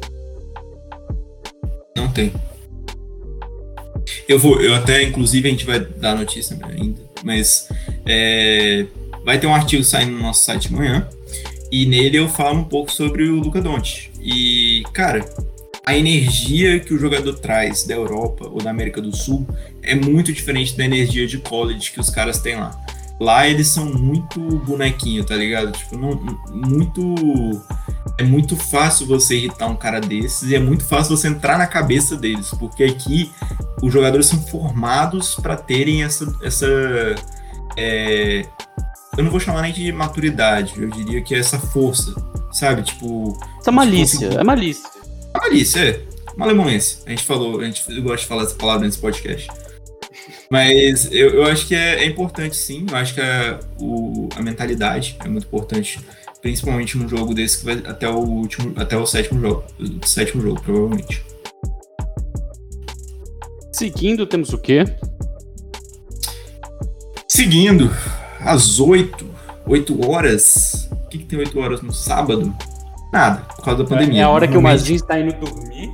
[2.15, 2.33] Tem.
[4.29, 7.69] Eu vou, eu até, inclusive, a gente vai dar notícia ainda, mas
[8.07, 8.87] é,
[9.25, 11.09] vai ter um artigo saindo no nosso site amanhã
[11.71, 14.11] e nele eu falo um pouco sobre o Luca Doncic.
[14.21, 15.25] E, cara,
[15.87, 19.47] a energia que o jogador traz da Europa ou da América do Sul
[19.83, 22.71] é muito diferente da energia de college que os caras têm lá.
[23.21, 25.73] Lá eles são muito bonequinho, tá ligado?
[25.73, 26.19] Tipo, não,
[26.53, 27.15] muito.
[28.21, 31.67] É muito fácil você irritar um cara desses e é muito fácil você entrar na
[31.67, 33.33] cabeça deles, porque aqui
[33.83, 36.31] os jogadores são formados para terem essa.
[36.43, 36.67] essa
[37.79, 38.45] é,
[39.17, 42.15] eu não vou chamar nem de maturidade, eu diria que é essa força,
[42.53, 42.83] sabe?
[42.83, 43.41] Tipo.
[43.59, 44.87] Essa malícia, é malícia.
[45.35, 46.05] É malícia, é.
[46.37, 46.99] Malemonense.
[47.07, 49.49] A gente falou, a gente gosta de falar essa palavra nesse podcast.
[50.51, 52.85] Mas eu, eu acho que é, é, importante, sim.
[52.91, 56.01] Eu acho que a, o, a mentalidade é muito importante,
[56.41, 60.43] principalmente num jogo desse que vai até o último, até o sétimo jogo, o sétimo
[60.43, 61.25] jogo, provavelmente.
[63.73, 64.85] Seguindo, temos o quê?
[67.29, 67.91] Seguindo,
[68.41, 69.27] às 8,
[69.67, 70.89] 8 horas.
[70.91, 72.55] O que, que tem 8 horas no sábado?
[73.13, 74.21] Nada, por causa da pandemia.
[74.21, 75.91] É a hora que o Mazinho está indo dormir.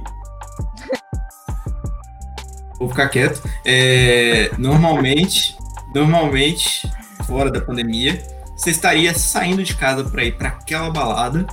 [2.78, 3.42] Vou ficar quieto.
[3.64, 5.56] É, normalmente,
[5.94, 6.90] normalmente,
[7.26, 8.20] fora da pandemia,
[8.56, 11.46] você estaria saindo de casa para ir para aquela balada,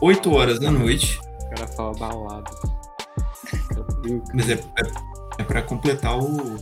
[0.00, 1.20] 8 horas da noite.
[1.40, 2.50] O cara fala balada.
[4.34, 4.58] Mas é, é,
[5.38, 6.56] é para completar o.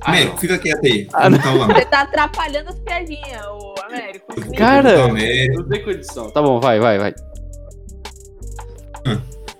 [0.00, 1.08] Ah, Américo, fica quieto aí.
[1.12, 4.34] Ah, você tá atrapalhando as piadinhas, o Américo.
[4.56, 6.30] Cara, não tem condição.
[6.30, 7.14] Tá bom, vai, vai, vai.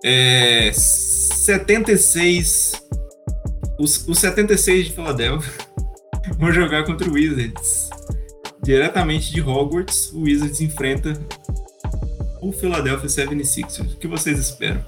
[0.04, 2.82] É, 76
[3.82, 5.52] os, os 76 de Filadélfia
[6.38, 7.81] vão jogar contra o Wizards.
[8.62, 11.14] Diretamente de Hogwarts, o Wizards enfrenta
[12.40, 13.94] o Philadelphia 76ers.
[13.94, 14.80] O que vocês esperam?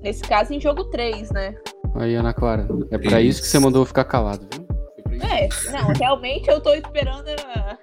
[0.00, 1.56] Nesse caso, em jogo 3, né?
[1.96, 4.66] Aí, Ana Clara, é pra isso que você mandou ficar calado, viu?
[5.22, 7.78] É, não, realmente eu tô esperando a...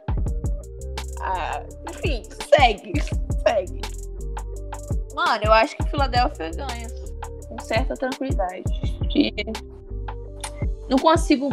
[1.22, 1.64] a...
[1.90, 2.24] Enfim,
[2.56, 2.94] segue,
[3.46, 3.82] segue.
[5.14, 6.88] Mano, eu acho que o Philadelphia ganha.
[7.62, 8.64] certa tranquilidade.
[9.10, 9.34] De...
[10.90, 11.50] Não consigo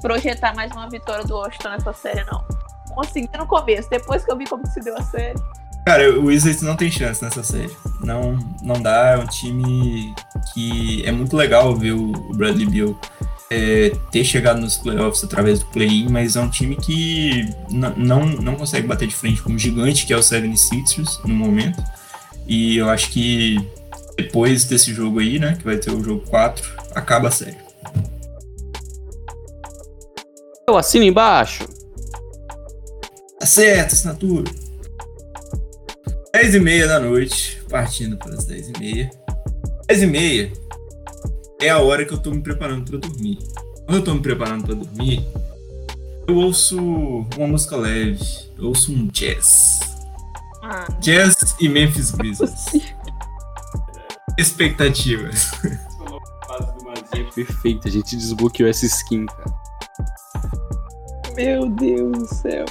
[0.00, 2.59] projetar mais uma vitória do Washington nessa série, não.
[2.94, 5.38] Consegui no começo, depois que eu vi como se deu a série.
[5.86, 7.74] Cara, o Wizards não tem chance nessa série.
[8.00, 10.14] Não, não dá, é um time
[10.52, 12.98] que é muito legal ver o Bradley Beal
[13.50, 18.54] é, ter chegado nos playoffs através do play-in, mas é um time que não, não
[18.54, 21.82] consegue bater de frente com um gigante que é o Seven Sixers no momento.
[22.46, 23.58] E eu acho que
[24.16, 27.56] depois desse jogo aí, né, que vai ter o jogo 4, acaba a série.
[30.68, 31.64] Eu assino embaixo.
[33.40, 34.52] Tá certo, assinatura.
[36.34, 39.10] 10 e meia da noite, partindo para as 10 e meia.
[39.88, 40.52] 10 e meia
[41.58, 43.38] é a hora que eu tô me preparando para dormir.
[43.86, 45.26] Quando eu tô me preparando para dormir,
[46.28, 48.22] eu ouço uma música leve,
[48.58, 49.80] eu ouço um jazz.
[50.62, 50.86] Ah.
[51.00, 52.66] Jazz e Memphis Grizzlies.
[54.38, 55.50] Expectativas.
[57.34, 59.54] Perfeito, a gente desbloqueou essa skin, cara.
[61.34, 62.66] Meu Deus do céu.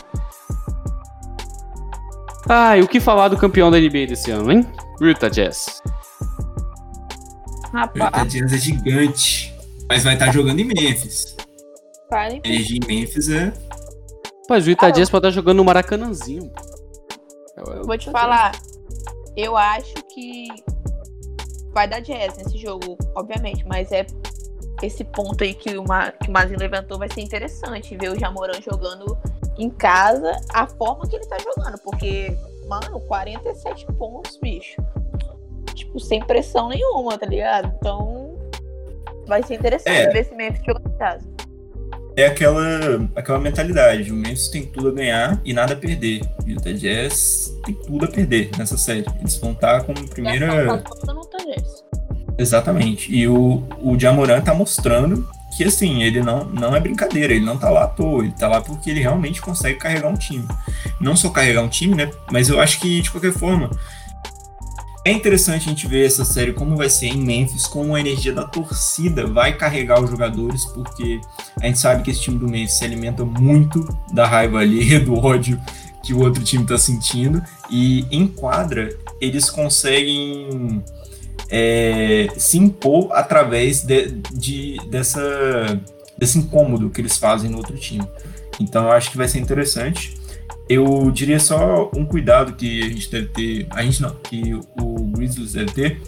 [2.52, 4.66] Ah, e o que falar do campeão da NBA desse ano, hein?
[5.00, 5.84] Utah Jazz.
[7.72, 7.96] Rapaz.
[7.96, 9.56] Utah Jazz é gigante,
[9.88, 11.38] mas vai estar tá jogando em Memphis.
[12.10, 13.54] Para em em Memphis é...
[14.50, 16.52] Mas o Utah ah, Jazz pode estar tá jogando no Maracanãzinho.
[17.86, 18.54] Vou te falar,
[19.38, 20.48] eu acho que
[21.72, 24.08] vai dar Jazz nesse jogo, obviamente, mas é
[24.84, 28.62] esse ponto aí que, uma, que o Mazinho levantou vai ser interessante ver o Jamoran
[28.62, 29.18] jogando
[29.58, 32.36] em casa a forma que ele tá jogando, porque,
[32.68, 34.82] mano, 47 pontos, bicho.
[35.74, 37.74] Tipo, sem pressão nenhuma, tá ligado?
[37.78, 38.38] Então,
[39.28, 40.10] vai ser interessante é.
[40.10, 41.40] ver esse Memphis jogando em casa.
[42.16, 44.12] É aquela, aquela mentalidade.
[44.12, 46.22] O Memphis tem tudo a ganhar e nada a perder.
[46.46, 49.06] E o Utah Jazz tem tudo a perder nessa série.
[49.20, 50.84] Eles vão estar como primeira.
[52.40, 53.14] Exatamente.
[53.14, 57.58] E o, o Jamoran tá mostrando que assim, ele não, não é brincadeira, ele não
[57.58, 60.48] tá lá à toa, ele tá lá porque ele realmente consegue carregar um time.
[61.02, 62.10] Não só carregar um time, né?
[62.32, 63.70] Mas eu acho que, de qualquer forma,
[65.04, 68.32] é interessante a gente ver essa série como vai ser em Memphis, como a energia
[68.32, 71.20] da torcida vai carregar os jogadores, porque
[71.62, 75.16] a gente sabe que esse time do Memphis se alimenta muito da raiva ali, do
[75.16, 75.60] ódio
[76.02, 80.82] que o outro time tá sentindo, e em quadra eles conseguem
[81.50, 85.80] é, se impor através de, de, dessa,
[86.18, 88.08] desse incômodo que eles fazem no outro time.
[88.60, 90.18] Então eu acho que vai ser interessante.
[90.68, 95.06] Eu diria só um cuidado que a gente deve ter, a gente não, que o
[95.12, 96.02] Grizzlies deve ter,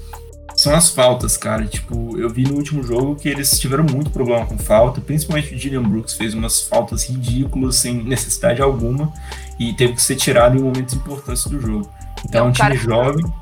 [0.55, 1.65] são as faltas, cara.
[1.65, 5.57] Tipo, eu vi no último jogo que eles tiveram muito problema com falta, principalmente o
[5.57, 9.11] Dillian Brooks fez umas faltas ridículas, sem necessidade alguma,
[9.59, 11.89] e teve que ser tirado em momentos importantes do jogo.
[12.23, 13.40] Então, é um time jovem que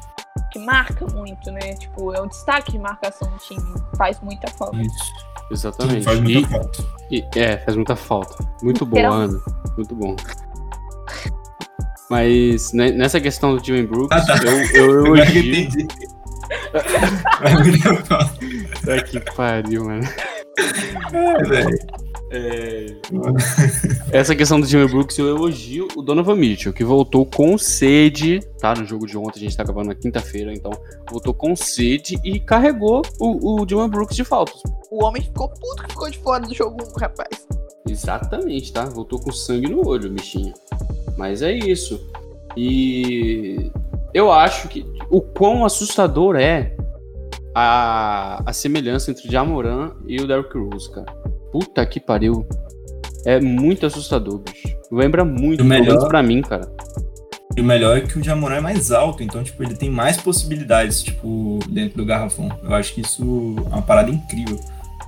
[0.70, 1.74] marca muito, né?
[1.74, 3.62] Tipo, é um destaque de marcação do time.
[3.98, 4.78] Faz muita falta.
[4.78, 5.14] Isso.
[5.52, 6.00] Exatamente.
[6.00, 6.86] Sim, faz muita e, falta.
[7.10, 8.46] E, é, faz muita falta.
[8.62, 9.42] Muito bom, Ana.
[9.76, 10.16] Muito bom.
[12.10, 14.38] Mas né, nessa questão do Jimmy Brooks, ah, tá.
[14.44, 15.88] eu, eu, eu entendi.
[18.86, 20.04] Tá que pariu, mano.
[21.14, 21.78] É, velho.
[22.32, 22.86] É...
[24.12, 28.76] Essa questão do Jimmy Brooks, eu elogio o Donovan Mitchell, que voltou com sede, tá?
[28.76, 30.72] No jogo de ontem, a gente tá gravando na quinta-feira, então
[31.10, 34.62] voltou com sede e carregou o, o Jimmy Brooks de faltas.
[34.92, 37.48] O homem ficou puto que ficou de fora do jogo, rapaz.
[37.88, 38.86] Exatamente, tá?
[38.86, 40.54] Voltou com sangue no olho, bichinho.
[41.18, 42.00] Mas é isso.
[42.56, 43.72] E
[44.13, 46.76] eu acho que o quão assustador é
[47.54, 51.12] a, a semelhança entre o Jamoran e o Derrick Rose, cara.
[51.52, 52.46] Puta que pariu.
[53.26, 54.78] É muito assustador, bicho.
[54.92, 56.72] Lembra muito, pelo menos pra mim, cara.
[57.56, 60.18] E o melhor é que o Jamoran é mais alto, então, tipo, ele tem mais
[60.18, 62.50] possibilidades, tipo, dentro do garrafão.
[62.64, 64.60] Eu acho que isso é uma parada incrível.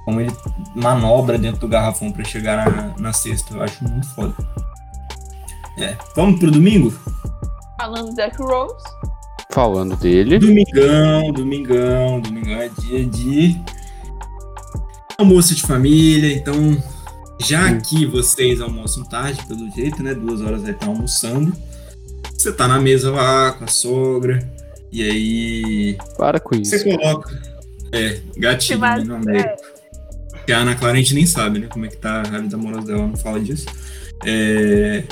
[0.04, 0.32] Como ele
[0.76, 3.54] manobra dentro do garrafão para chegar na, na cesta.
[3.54, 4.34] Eu acho muito foda.
[5.78, 5.96] É.
[6.16, 6.92] Vamos pro domingo?
[7.80, 8.84] Falando do Zach Rose.
[9.52, 10.40] Falando dele.
[10.40, 13.62] Domingão, domingão, domingão é dia de
[15.22, 16.78] almoço de família, então
[17.40, 20.14] já que vocês almoçam tarde, pelo jeito, né?
[20.14, 21.54] Duas horas vai estar almoçando.
[22.34, 24.40] Você tá na mesa lá com a sogra,
[24.92, 25.98] e aí.
[26.18, 26.72] Para com isso.
[26.72, 27.42] Você coloca.
[27.92, 28.22] É,
[29.06, 29.40] no meio.
[29.40, 29.56] É.
[30.46, 31.68] Que a Ana Clara a gente nem sabe, né?
[31.68, 33.66] Como é que tá a vida amorosa dela, não fala disso.
[34.26, 35.04] É,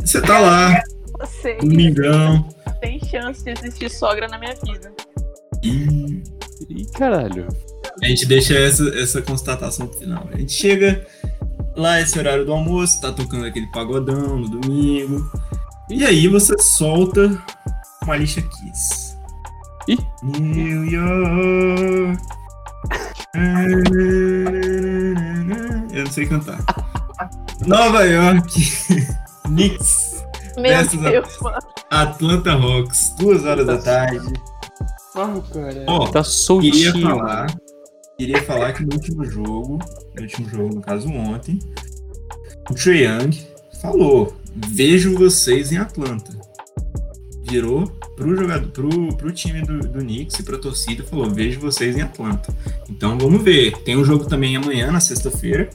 [0.00, 0.82] você tá lá,
[1.18, 1.56] Você.
[1.58, 2.48] domingão.
[2.80, 4.92] Tem chance de existir sogra na minha vida.
[5.62, 6.22] Ih,
[6.68, 7.48] Ih caralho.
[8.02, 10.28] A gente deixa essa, essa constatação pro final.
[10.32, 11.04] A gente chega
[11.76, 15.30] lá, esse horário do almoço, tá tocando aquele pagodão no domingo.
[15.90, 17.42] E aí você solta
[18.02, 19.16] uma lixa Kiss.
[19.88, 19.98] Ih.
[20.22, 22.18] New York.
[25.92, 26.58] Eu não sei cantar.
[27.66, 28.72] Nova York.
[29.44, 30.24] Knicks.
[30.58, 31.38] Meu Deus.
[31.90, 33.14] Atlanta Hawks.
[33.18, 34.20] Duas horas da tarde.
[35.86, 36.92] Ó, Tá soltinho.
[36.92, 37.46] Queria falar,
[38.18, 39.78] queria falar que no último jogo,
[40.14, 41.60] no último jogo, no caso ontem,
[42.68, 43.30] o Trae Young
[43.80, 46.36] falou: vejo vocês em Atlanta.
[47.48, 51.96] Virou pro jogador, pro, pro time do, do Knicks e pra torcida falou: vejo vocês
[51.96, 52.52] em Atlanta.
[52.90, 53.72] Então vamos ver.
[53.84, 55.70] Tem um jogo também amanhã, na sexta-feira.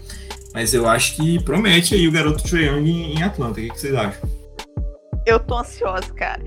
[0.53, 3.59] Mas eu acho que promete aí o garoto Trae Young em, em Atlanta.
[3.59, 4.29] O que, que vocês acham?
[5.25, 6.43] Eu tô ansiosa, cara.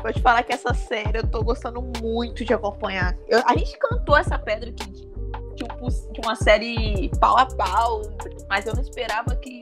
[0.00, 3.18] Vou te falar que essa série eu tô gostando muito de acompanhar.
[3.28, 5.09] Eu- a gente cantou essa pedra aqui
[5.64, 8.02] um pos- de uma série pau a pau,
[8.48, 9.60] mas eu não esperava que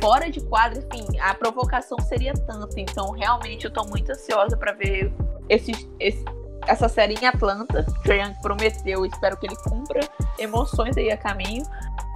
[0.00, 2.80] fora de quadro, enfim, a provocação seria tanta.
[2.80, 5.12] Então, realmente, eu tô muito ansiosa pra ver
[5.48, 6.24] esse, esse-
[6.66, 7.84] essa série em Atlanta.
[8.02, 10.00] Trae prometeu, espero que ele cumpra.
[10.38, 11.64] Emoções aí a caminho.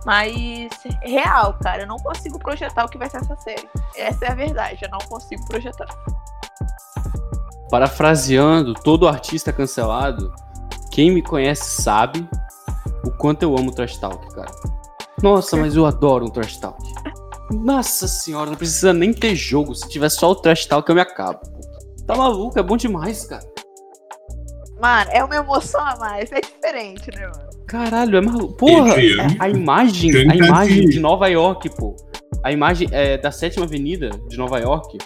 [0.06, 0.70] Mas,
[1.02, 3.68] real, cara, eu não consigo projetar o que vai ser essa série.
[3.96, 5.86] Essa é a verdade, eu não consigo projetar.
[7.70, 10.32] Parafraseando todo artista cancelado,
[10.90, 12.28] quem me conhece sabe
[13.06, 14.50] o quanto eu amo Trash Talk, cara.
[15.22, 16.78] Nossa, mas eu adoro um Trash Talk.
[17.52, 19.74] Nossa senhora, não precisa nem ter jogo.
[19.74, 21.40] Se tiver só o Trash Talk, eu me acabo.
[21.40, 21.60] pô.
[22.06, 23.44] Tá maluco, é bom demais, cara.
[24.80, 27.48] Mano, é uma emoção a mais, é diferente, né, mano?
[27.66, 28.54] Caralho, é maluco.
[28.54, 31.96] Porra, é- a imagem, a imagem de Nova York, pô.
[32.42, 34.98] A imagem é, da sétima avenida de Nova York.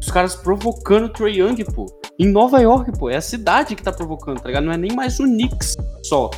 [0.00, 1.86] Os caras provocando o Trae Young, pô.
[2.18, 3.10] Em Nova York, pô.
[3.10, 4.64] É a cidade que tá provocando, tá ligado?
[4.64, 6.30] Não é nem mais o Knicks só.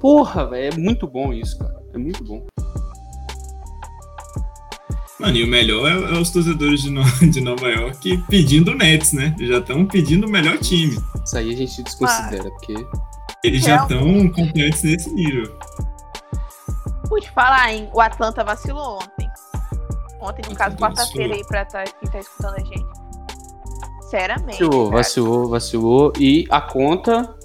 [0.00, 0.74] Porra, velho.
[0.74, 1.76] É muito bom isso, cara.
[1.94, 2.44] É muito bom.
[5.18, 8.74] Mano, e o melhor é, é os torcedores de, No- de Nova York pedindo o
[8.76, 9.34] Nets, né?
[9.40, 10.96] Já estão pedindo o melhor time.
[11.24, 12.74] Isso aí a gente desconsidera, porque.
[13.44, 15.56] Eles já estão confiantes nesse nível.
[17.08, 17.88] Vou te falar, hein?
[17.92, 19.28] O Atlanta vacilou ontem.
[20.20, 21.36] Ontem, no caso, Atlanta quarta-feira vacilou.
[21.36, 22.86] aí pra tá, quem tá escutando a gente.
[24.02, 24.46] Sinceramente.
[24.58, 24.96] Vacilou, cara.
[24.96, 26.12] vacilou, vacilou.
[26.18, 27.37] E a conta.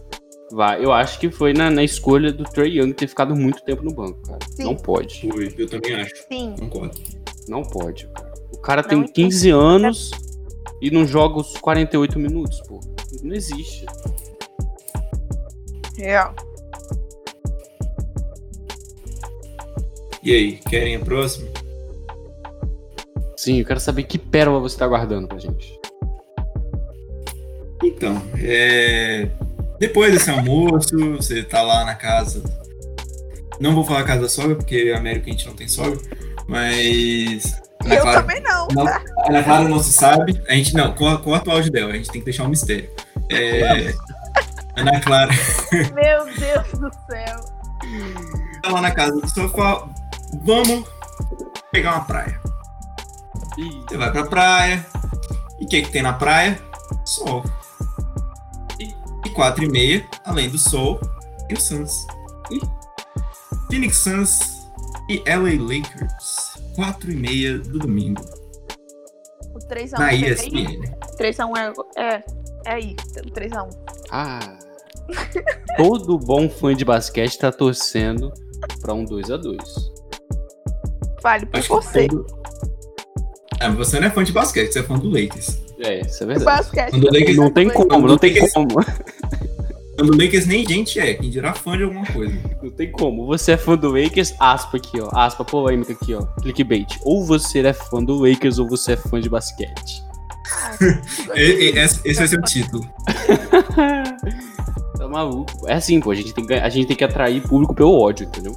[0.54, 3.82] Vai, eu acho que foi na, na escolha do Trae Young ter ficado muito tempo
[3.82, 4.38] no banco, cara.
[4.52, 4.64] Sim.
[4.66, 5.28] Não pode.
[5.28, 6.14] Foi, eu também acho.
[6.32, 7.02] Sim, Concordo.
[7.48, 8.32] Não pode, cara.
[8.54, 10.12] O cara Não, tem então- 15 anos
[10.80, 12.80] e não joga os 48 minutos, pô.
[13.24, 13.84] Não existe.
[15.98, 16.36] real.
[20.22, 21.48] E aí, querem a próxima?
[23.36, 25.80] Sim, eu quero saber que pérola você tá guardando pra gente.
[27.84, 29.30] Então, é...
[29.88, 32.42] depois desse almoço, você tá lá na casa.
[33.60, 36.00] Não vou falar casa da sogra, porque a América a gente não tem sogra,
[36.48, 37.62] mas.
[37.84, 38.68] Ana eu Clara, também não.
[38.70, 40.42] não, a Ana Clara não se sabe.
[40.48, 42.90] A gente não, co- corta o áudio dela, a gente tem que deixar um mistério.
[43.30, 43.94] É...
[44.78, 45.32] Ana Clara
[45.94, 47.40] Meu Deus do céu.
[48.64, 49.86] tá lá na casa do sofá.
[50.46, 50.88] Vamos
[51.74, 52.40] pegar uma praia.
[53.90, 54.86] Você vai pra praia.
[55.60, 56.58] E o que, que tem na praia?
[57.06, 57.44] Sol.
[59.34, 61.00] E, e quatro e meia, além do sol,
[61.48, 62.06] tem o Suns.
[62.52, 62.60] E
[63.70, 64.40] Phoenix Suns
[65.10, 66.54] e LA Lakers.
[66.76, 68.22] Quatro e meia do domingo.
[69.54, 70.24] O 3x1 Na aí.
[70.26, 70.82] ESPN.
[71.20, 71.52] 3x1
[71.98, 72.24] é, é,
[72.66, 72.96] é aí.
[73.18, 73.70] O 3x1.
[74.12, 74.40] Ah.
[75.78, 78.32] Todo bom fã de basquete tá torcendo
[78.82, 79.58] pra um 2x2.
[81.22, 82.08] Vale por Acho você.
[82.08, 82.26] todo-
[83.60, 85.58] Ah, mas você não é fã de basquete, você é fã do Lakers.
[85.84, 86.46] É, isso é verdade.
[86.46, 86.92] basquete.
[86.92, 88.68] Quando o também Lakers Não tem como, não tem como.
[89.96, 92.34] Quando o Lakers nem gente é, quem dirá fã de alguma coisa.
[92.64, 93.28] Não tem como.
[93.28, 95.10] Você é fã do Lakers, aspa aqui, ó.
[95.14, 96.22] Aspa polêmica aqui, ó.
[96.42, 96.98] Clickbait.
[97.04, 100.02] Ou você é fã do Lakers ou você é fã de basquete.
[101.36, 102.84] E- e- Esse esse vai ser o título.
[104.98, 105.52] tá maluco.
[105.68, 106.12] É assim, pô.
[106.12, 108.56] A gente, tem que, a gente tem que atrair público pelo ódio, entendeu?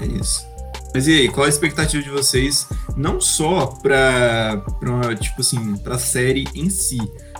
[0.00, 0.46] É isso.
[0.98, 4.60] Mas e aí, qual a expectativa de vocês, não só pra
[5.20, 6.98] tipo assim, pra série em si,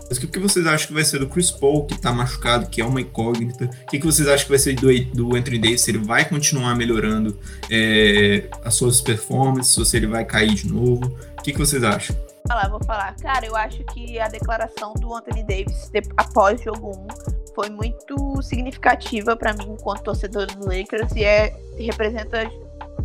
[0.09, 2.81] mas o que, vocês acham que vai ser do Chris Paul, que tá machucado, que
[2.81, 3.65] é uma incógnita?
[3.65, 6.77] O que, vocês acham que vai ser do, do Anthony Davis, se ele vai continuar
[6.77, 7.37] melhorando
[7.69, 11.19] é, as suas performances, ou se ele vai cair de novo?
[11.37, 12.15] O que, vocês acham?
[12.15, 13.17] Vou falar, vou falar.
[13.17, 19.35] Cara, eu acho que a declaração do Anthony Davis após jogo 1 foi muito significativa
[19.35, 22.49] pra mim enquanto torcedor do Lakers e é, representa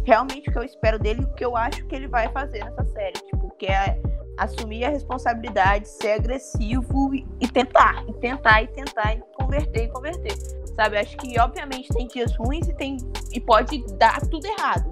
[0.06, 2.64] realmente o que eu espero dele e o que eu acho que ele vai fazer
[2.64, 3.20] nessa série.
[3.20, 4.00] Tipo, que é
[4.38, 9.88] assumir a responsabilidade, ser agressivo e, e tentar, e tentar, e tentar, e converter, e
[9.90, 10.36] converter.
[10.76, 12.98] Sabe, acho que obviamente tem dias ruins e tem
[13.32, 14.92] e pode dar tudo errado.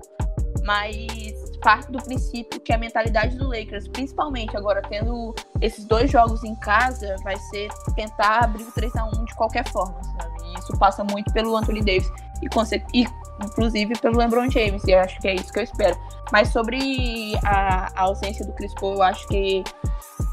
[0.64, 6.44] Mas parte do princípio que a mentalidade do Lakers, principalmente agora tendo esses dois jogos
[6.44, 10.50] em casa, vai ser tentar abrir o 3 a 1 de qualquer forma, sabe?
[10.50, 13.08] E isso passa muito pelo Anthony Davis e, e
[13.44, 15.98] inclusive pelo LeBron James, e acho que é isso que eu espero.
[16.32, 19.64] Mas sobre a, a ausência do Chris Paul, eu acho que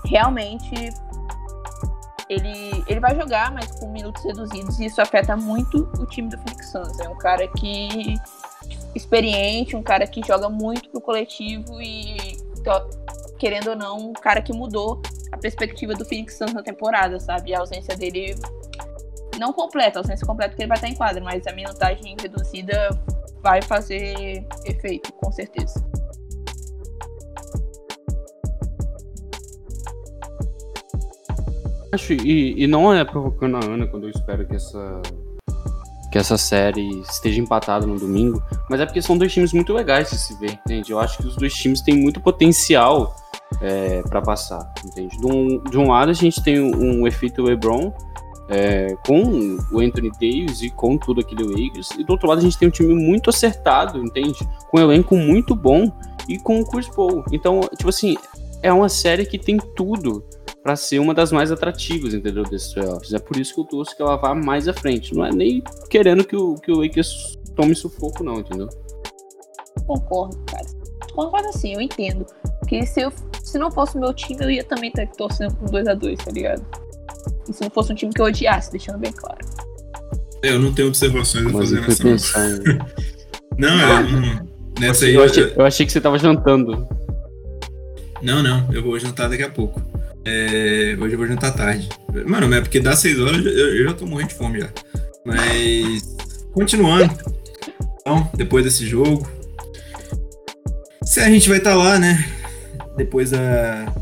[0.05, 0.93] realmente
[2.29, 6.39] ele, ele vai jogar, mas com minutos reduzidos, e isso afeta muito o time do
[6.39, 7.01] Phoenix Suns.
[7.01, 8.17] É um cara que
[8.95, 12.37] experiente, um cara que joga muito pro coletivo e,
[13.39, 15.01] querendo ou não, um cara que mudou
[15.33, 17.55] a perspectiva do Phoenix Suns na temporada, sabe?
[17.55, 18.35] A ausência dele
[19.39, 22.91] não completa, a ausência completa porque ele vai estar em quadra, mas a minutagem reduzida
[23.43, 25.85] vai fazer efeito, com certeza.
[31.93, 35.01] Acho, e, e não é provocando a Ana quando eu espero que essa
[36.11, 40.11] que essa série esteja empatada no domingo, mas é porque são dois times muito legais
[40.11, 40.91] de se ver, entende?
[40.91, 43.15] Eu acho que os dois times têm muito potencial
[43.61, 45.19] é, para passar, entende?
[45.19, 47.93] De um, de um lado a gente tem um, um efeito LeBron
[48.49, 52.43] é, com o Anthony Davis e com tudo aquele Lakers, e do outro lado a
[52.43, 54.39] gente tem um time muito acertado, entende?
[54.71, 55.93] Com um elenco muito bom
[56.29, 57.25] e com o Chris Paul.
[57.33, 58.17] Então, tipo assim,
[58.63, 60.25] é uma série que tem tudo
[60.63, 62.43] para ser uma das mais atrativas, entendeu?
[62.43, 63.13] Desses playoffs.
[63.13, 65.15] É por isso que eu torço que ela vá mais à frente.
[65.15, 68.69] Não é nem querendo que o, que o Lakers tome sufoco, não, entendeu?
[69.87, 70.67] Concordo, cara.
[71.15, 72.27] Concordo assim, eu entendo.
[72.67, 75.71] Que se, eu, se não fosse o meu time, eu ia também estar torcendo por
[75.71, 76.88] 2x2, tá ligado?
[77.49, 79.39] E se não fosse um time que eu odiasse, deixando bem claro.
[80.43, 82.03] É, eu não tenho observações a fazer nessa.
[82.03, 82.49] Pensar,
[83.59, 84.49] não, eu não.
[84.79, 85.15] Nessa aí.
[85.15, 86.87] Eu achei, eu achei que você tava jantando.
[88.23, 89.81] Não, não, eu vou jantar daqui a pouco.
[90.25, 91.89] É, hoje eu vou jantar tarde.
[92.27, 94.69] Mano, é porque dá 6 horas eu, eu já tô morrendo de fome já.
[95.25, 96.17] Mas.
[96.53, 97.13] Continuando.
[98.01, 99.29] Então, depois desse jogo.
[101.03, 102.29] Se a gente vai estar tá lá, né?
[102.97, 103.93] Depois da,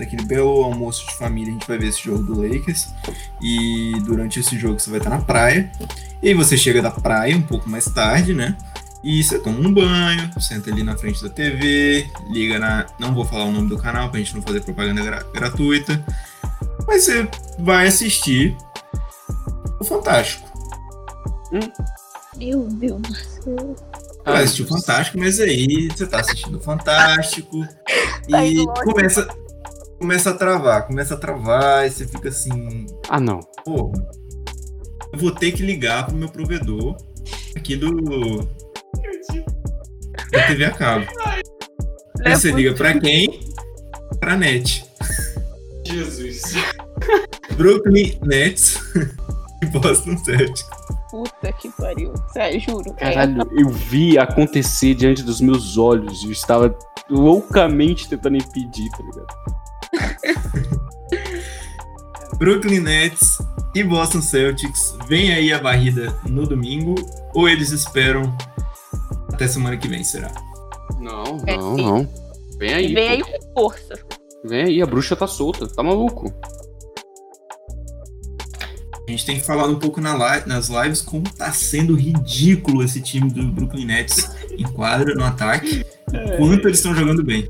[0.00, 2.88] daquele belo almoço de família, a gente vai ver esse jogo do Lakers.
[3.40, 5.70] E durante esse jogo você vai estar na praia.
[6.22, 8.56] E aí você chega da praia um pouco mais tarde, né?
[9.02, 12.86] E você toma um banho, senta ali na frente da TV, liga na.
[12.98, 16.04] Não vou falar o nome do canal pra gente não fazer propaganda gra gratuita.
[16.86, 17.28] Mas você
[17.58, 18.56] vai assistir
[19.80, 20.50] o Fantástico.
[21.52, 21.60] Hum?
[22.36, 23.76] Meu Deus do céu.
[24.24, 27.66] Vai assistir o Fantástico, mas aí você tá assistindo o Fantástico
[28.30, 29.28] tá e começa,
[30.00, 32.86] começa a travar, começa a travar e você fica assim.
[33.08, 33.40] Ah, não.
[33.64, 33.92] Porra,
[35.12, 36.96] eu vou ter que ligar pro meu provedor
[37.54, 38.38] aqui do,
[40.32, 41.06] da TV a cabo.
[42.24, 43.40] Aí você liga pra quem?
[44.18, 44.84] Pra NET.
[45.86, 46.54] Jesus.
[47.56, 48.78] Brooklyn Nets
[49.62, 50.64] e Boston Celtics.
[51.10, 52.14] Puta que pariu.
[52.32, 52.94] Sério, juro.
[52.94, 56.22] Caralho, eu vi acontecer diante dos meus olhos.
[56.24, 56.74] Eu estava
[57.08, 59.59] loucamente tentando impedir, tá ligado?
[62.38, 63.38] Brooklyn Nets
[63.74, 64.96] e Boston Celtics.
[65.06, 66.94] Vem aí a varrida no domingo.
[67.34, 68.36] Ou eles esperam
[69.32, 70.32] até semana que vem, será?
[70.98, 72.08] Não, não, não.
[72.58, 72.94] Vem aí.
[72.94, 73.94] Vem aí com força.
[74.44, 76.32] Vem aí, a bruxa tá solta, tá maluco.
[79.06, 82.82] A gente tem que falar um pouco na live, nas lives como tá sendo ridículo
[82.82, 86.36] esse time do Brooklyn Nets em quadra, no ataque, é.
[86.36, 87.46] quanto eles estão jogando bem.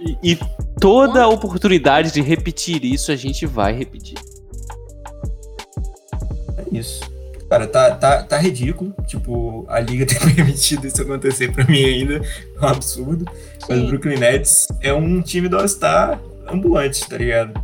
[0.00, 0.38] E, e
[0.80, 4.18] toda a oportunidade de repetir isso a gente vai repetir.
[6.56, 7.18] É isso.
[7.48, 8.94] Cara, tá, tá, tá ridículo.
[9.06, 12.16] Tipo, a liga ter permitido isso acontecer pra mim ainda.
[12.16, 13.24] É um absurdo.
[13.58, 13.66] Sim.
[13.68, 17.60] Mas o Brooklyn Nets é um time do All-Star ambulante, tá ligado?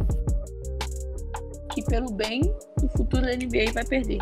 [1.75, 2.41] Que pelo bem,
[2.83, 4.19] o futuro da NBA vai perder.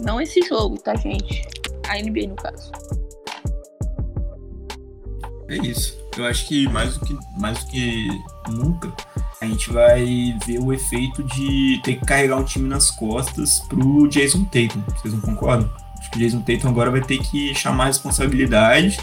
[0.00, 1.46] Não esse jogo, tá, gente?
[1.88, 2.70] A NBA, no caso.
[5.48, 5.96] É isso.
[6.16, 8.08] Eu acho que mais do que, mais do que
[8.48, 8.92] nunca,
[9.40, 14.08] a gente vai ver o efeito de ter que carregar um time nas costas pro
[14.08, 14.80] Jason Tatum.
[14.96, 15.70] Vocês não concordam?
[15.98, 18.98] Acho que o Jason Tatum agora vai ter que chamar a responsabilidade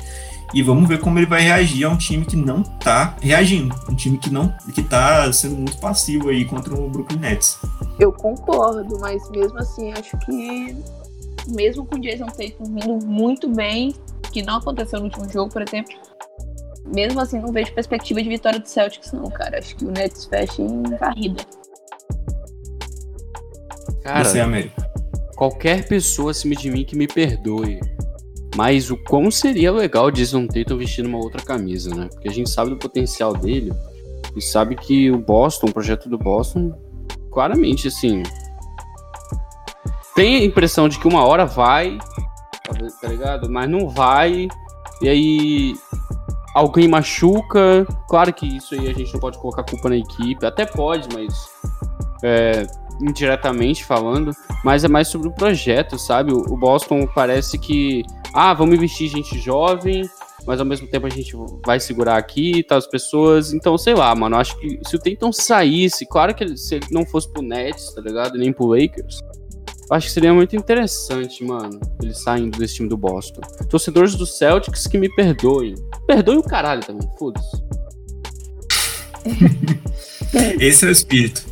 [0.54, 3.96] e vamos ver como ele vai reagir a um time que não tá reagindo, um
[3.96, 7.58] time que não que tá sendo muito passivo aí contra o Brooklyn Nets.
[8.00, 10.76] Eu concordo, mas mesmo assim acho que
[11.48, 13.96] mesmo com o Jason Tatum vindo muito bem,
[14.32, 15.94] que não aconteceu no último jogo, por exemplo,
[16.86, 19.60] mesmo assim, não vejo perspectiva de vitória do Celtics, não, cara.
[19.60, 21.44] Acho que o Nets fecha em varrida.
[24.04, 24.90] Cara, Você, América.
[25.36, 27.80] qualquer pessoa acima de mim que me perdoe.
[28.56, 32.08] Mas o quão seria legal o Jason Tatum vestindo uma outra camisa, né?
[32.12, 33.74] Porque a gente sabe do potencial dele
[34.36, 36.72] e sabe que o Boston, o projeto do Boston,
[37.32, 38.22] claramente, assim.
[40.16, 41.98] Tem a impressão de que uma hora vai,
[43.02, 43.50] tá ligado?
[43.50, 44.48] Mas não vai.
[45.02, 45.74] E aí
[46.54, 47.86] alguém machuca.
[48.08, 51.50] Claro que isso aí a gente não pode colocar culpa na equipe, até pode, mas
[52.24, 52.66] é,
[53.02, 54.32] indiretamente falando,
[54.64, 56.32] mas é mais sobre o projeto, sabe?
[56.32, 60.08] O, Boston parece que, ah, vamos investir gente jovem,
[60.46, 61.36] mas ao mesmo tempo a gente
[61.66, 63.54] vai segurar aqui e tal, as pessoas.
[63.54, 66.88] Então, sei lá, mano, acho que se o Tatum saísse, claro que ele, se ele
[66.92, 68.38] não fosse pro Nets, tá ligado?
[68.38, 69.20] Nem pro Lakers,
[69.90, 73.42] acho que seria muito interessante, mano, ele saindo desse time do Boston.
[73.70, 75.76] Torcedores do Celtics que me perdoem.
[76.08, 77.64] Perdoe o caralho também, foda-se.
[80.60, 81.44] Esse é o espírito.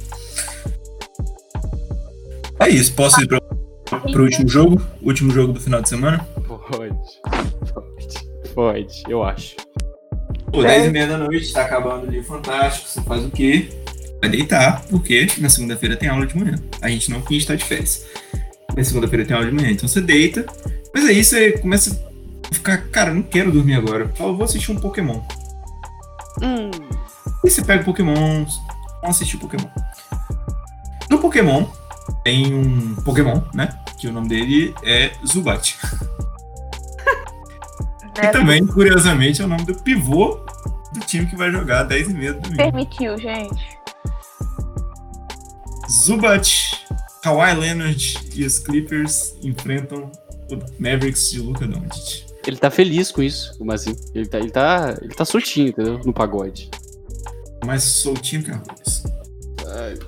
[2.60, 3.40] É isso, posso ir para
[3.92, 4.82] o último jogo?
[5.02, 6.20] Último jogo do final de semana?
[6.48, 6.96] Pode.
[7.74, 8.54] Pode.
[8.54, 9.56] Pode, eu acho.
[10.52, 12.88] Pô, 10 e meia da noite, tá acabando o livro fantástico.
[12.88, 13.70] Você faz o quê?
[14.22, 16.56] Vai deitar, porque na segunda-feira tem aula de manhã.
[16.80, 18.06] A gente não finge estar de férias.
[18.76, 19.72] Na segunda-feira tem aula de manhã.
[19.72, 20.46] Então você deita.
[20.94, 22.00] Mas aí você começa
[22.50, 24.10] a ficar, cara, não quero dormir agora.
[24.10, 25.22] Fala, vou assistir um Pokémon.
[26.42, 26.70] Hum.
[27.44, 28.46] E você pega Pokémon,
[29.02, 29.68] vamos assistir Pokémon.
[31.10, 31.66] No Pokémon,
[32.24, 33.70] tem um Pokémon, né?
[34.00, 35.78] Que o nome dele é Zubat.
[38.22, 40.46] E também, curiosamente, é o nome do pivô
[40.94, 42.58] do time que vai jogar 10 e meia do domingo.
[42.58, 43.71] Permitiu, gente.
[46.02, 46.86] Zubat,
[47.22, 50.12] Kawhi Leonard e os Clippers enfrentam
[50.52, 52.26] o Mavericks de Luka Doncic.
[52.46, 53.96] Ele tá feliz com isso, como assim?
[54.16, 56.00] Ele tá, ele tá, ele tá soltinho, entendeu?
[56.04, 56.70] No pagode.
[57.66, 59.04] Mais soltinho que arroz.
[59.68, 60.00] Ai,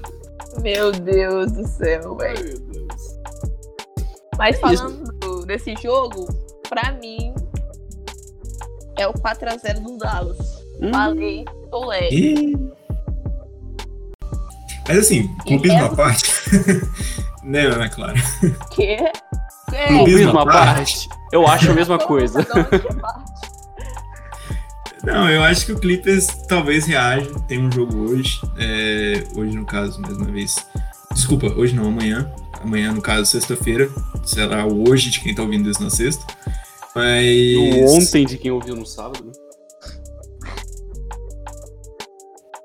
[0.64, 2.44] Meu Deus do céu, velho.
[2.44, 2.94] meu Deus.
[4.38, 4.84] Mas É isso.
[4.84, 6.26] falando desse jogo,
[6.68, 7.36] pra mim
[8.98, 10.64] é o 4x0 do Dallas.
[10.82, 12.16] Hum, Falei, tô leve.
[12.16, 12.74] E...
[14.88, 16.32] Mas assim, clubismo é- à parte.
[17.44, 18.14] né, Ana Clara?
[18.72, 18.98] Que?
[19.72, 21.10] É, Clubismo Clubismo à à parte.
[21.32, 22.46] Eu acho a mesma coisa.
[25.04, 27.30] Não, eu acho que o Clippers talvez reaja.
[27.48, 28.40] Tem um jogo hoje.
[28.58, 30.56] é, hoje, no caso, mais uma vez.
[31.14, 32.32] Desculpa, hoje não, amanhã.
[32.62, 33.90] Amanhã, no caso, sexta-feira.
[34.24, 36.26] Será o hoje de quem tá ouvindo isso na sexta.
[36.96, 37.56] Mas.
[37.58, 39.32] No ontem de quem ouviu no sábado, né?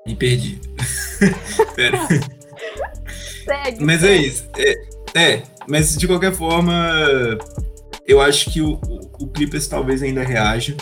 [0.09, 0.59] Me perdi.
[1.75, 2.07] Pera.
[3.45, 3.85] Segue.
[3.85, 4.27] Mas é segue.
[4.27, 4.49] isso.
[4.57, 4.81] É,
[5.13, 6.73] é, mas de qualquer forma,
[8.07, 10.75] eu acho que o, o, o Clippers talvez ainda reaja,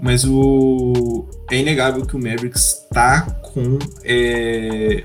[0.00, 5.04] mas o é inegável que o Mavericks tá com é,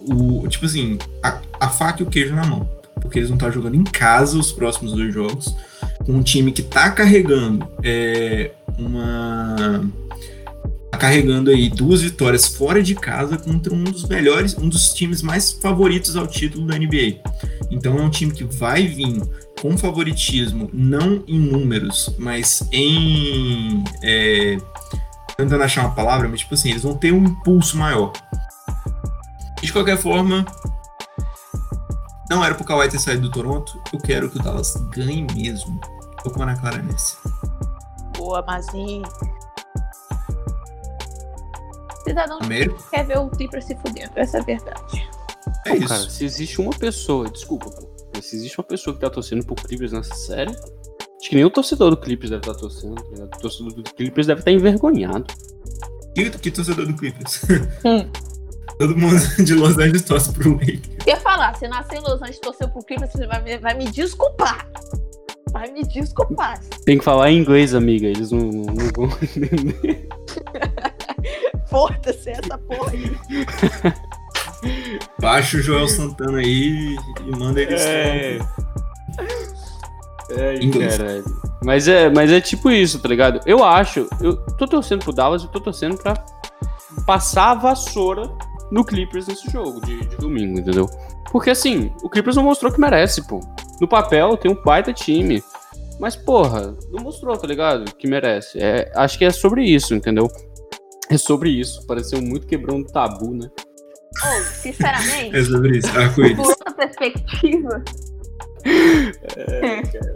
[0.00, 2.68] o tipo assim a, a faca e o queijo na mão,
[3.00, 5.56] porque eles vão estar jogando em casa os próximos dois jogos
[6.04, 9.90] com um time que tá carregando é, uma
[10.90, 15.22] tá carregando aí duas vitórias fora de casa contra um dos melhores, um dos times
[15.22, 17.20] mais favoritos ao título da NBA.
[17.70, 19.22] Então é um time que vai vir
[19.60, 23.82] com favoritismo, não em números, mas em.
[24.02, 24.58] É,
[25.36, 28.12] tentando achar uma palavra, mas tipo assim, eles vão ter um impulso maior.
[29.62, 30.44] De qualquer forma,
[32.30, 35.80] não era pro Kawhi ter saído do Toronto, eu quero que o Dallas ganhe mesmo.
[36.22, 37.16] Tô com a Ana Clara nesse.
[38.16, 39.02] Boa, Mazinho.
[42.06, 42.82] Cidadão Américo?
[42.90, 45.08] quer ver o Clippers se fudendo, essa é a verdade.
[45.66, 45.88] É Pô, isso.
[45.88, 49.44] cara, se existe uma pessoa, desculpa, pô, mas se existe uma pessoa que tá torcendo
[49.44, 53.08] pro Clippers nessa série, acho que nem o torcedor do Clippers deve estar torcendo, tá
[53.10, 53.34] ligado?
[53.34, 55.24] O torcedor do Clippers deve estar envergonhado.
[56.14, 57.42] Que, que torcedor do Clippers?
[57.84, 58.08] Hum.
[58.78, 60.80] Todo mundo de Los Angeles torce pro Lakers.
[61.06, 63.74] Ia falar, você nasceu em Los Angeles e torceu pro Clippers, você vai, me- vai
[63.74, 64.68] me desculpar.
[65.50, 66.60] Vai me desculpar.
[66.84, 70.08] Tem que falar em inglês, amiga, eles não, não vão entender.
[71.68, 73.16] Foda-se essa porra aí.
[75.20, 77.80] Baixa o Joel Santana aí e manda eles.
[77.82, 78.38] É.
[80.30, 80.96] É, Inglês.
[80.96, 81.24] caralho.
[81.62, 83.40] Mas é, mas é tipo isso, tá ligado?
[83.46, 86.14] Eu acho, eu tô torcendo pro Dallas e tô torcendo pra
[87.06, 88.30] passar a vassoura
[88.70, 90.88] no Clippers nesse jogo de, de domingo, entendeu?
[91.30, 93.40] Porque assim, o Clippers não mostrou que merece, pô.
[93.80, 95.42] No papel tem um baita time.
[95.98, 97.94] Mas, porra, não mostrou, tá ligado?
[97.94, 98.58] Que merece.
[98.58, 100.28] É, acho que é sobre isso, entendeu?
[101.10, 101.86] É sobre isso.
[101.86, 103.50] Pareceu muito quebrando tabu, né?
[104.24, 106.38] Ou, sinceramente, É sobre isso, por arco-íris.
[106.38, 107.84] outra perspectiva.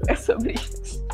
[0.09, 1.05] É, sobre isso.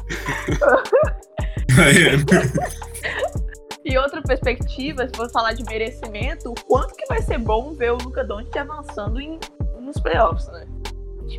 [3.85, 7.93] E outra perspectiva, se for falar de merecimento, o quanto que vai ser bom ver
[7.93, 9.39] o Luca Doncic avançando em,
[9.81, 10.67] nos playoffs, né?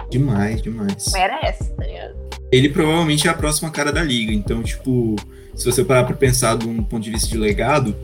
[0.09, 1.11] demais, demais.
[1.13, 2.15] Merece, tá ligado?
[2.51, 4.31] Ele provavelmente é a próxima cara da liga.
[4.31, 5.15] Então, tipo,
[5.55, 7.95] se você parar pra pensar de um ponto de vista de legado,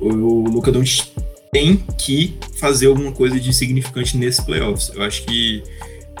[0.00, 1.08] o Luca Doncic
[1.52, 4.90] tem que fazer alguma coisa de significante nesses playoffs.
[4.94, 5.62] Eu acho que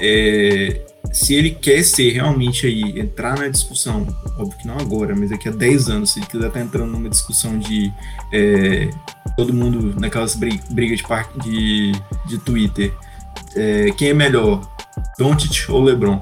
[0.00, 0.80] é,
[1.12, 4.06] se ele quer ser realmente aí, entrar na discussão,
[4.38, 6.90] óbvio que não agora, mas daqui a 10 anos, se ele quiser estar tá entrando
[6.90, 7.92] numa discussão de
[8.32, 8.90] é,
[9.36, 11.92] todo mundo naquelas brigas de, de,
[12.26, 12.92] de Twitter,
[13.56, 14.68] é, quem é melhor,
[15.18, 16.18] Doncic ou LeBron?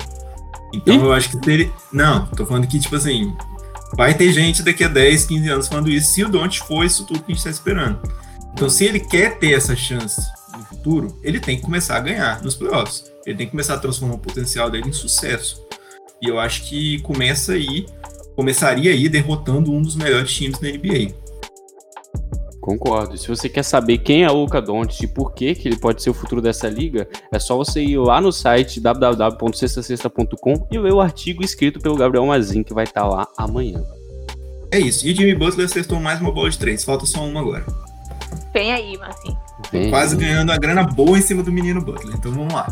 [0.75, 1.01] Então Ih?
[1.01, 1.73] eu acho que se ele...
[1.93, 3.35] Não, tô falando que, tipo assim,
[3.99, 7.05] vai ter gente daqui a 10, 15 anos falando isso, se o Doncic for isso
[7.05, 8.01] tudo que a gente tá esperando.
[8.53, 10.23] Então se ele quer ter essa chance
[10.57, 13.11] no futuro, ele tem que começar a ganhar nos playoffs.
[13.27, 15.67] Ele tem que começar a transformar o potencial dele em sucesso.
[16.23, 17.87] E eu acho que começa aí,
[18.37, 21.13] começaria aí derrotando um dos melhores times da NBA.
[22.69, 23.17] Concordo.
[23.17, 26.03] Se você quer saber quem é o Luca Doncic e por que, que ele pode
[26.03, 30.93] ser o futuro dessa liga, é só você ir lá no site www.sextasexta.com e ler
[30.93, 33.83] o artigo escrito pelo Gabriel Mazin, que vai estar lá amanhã.
[34.71, 35.09] É isso.
[35.09, 36.85] E o Jimmy Butler acertou mais uma bola de três.
[36.85, 37.65] Falta só uma agora.
[38.53, 39.89] Vem aí, Mazin.
[39.89, 42.17] Quase ganhando a grana boa em cima do menino Butler.
[42.17, 42.67] Então vamos lá.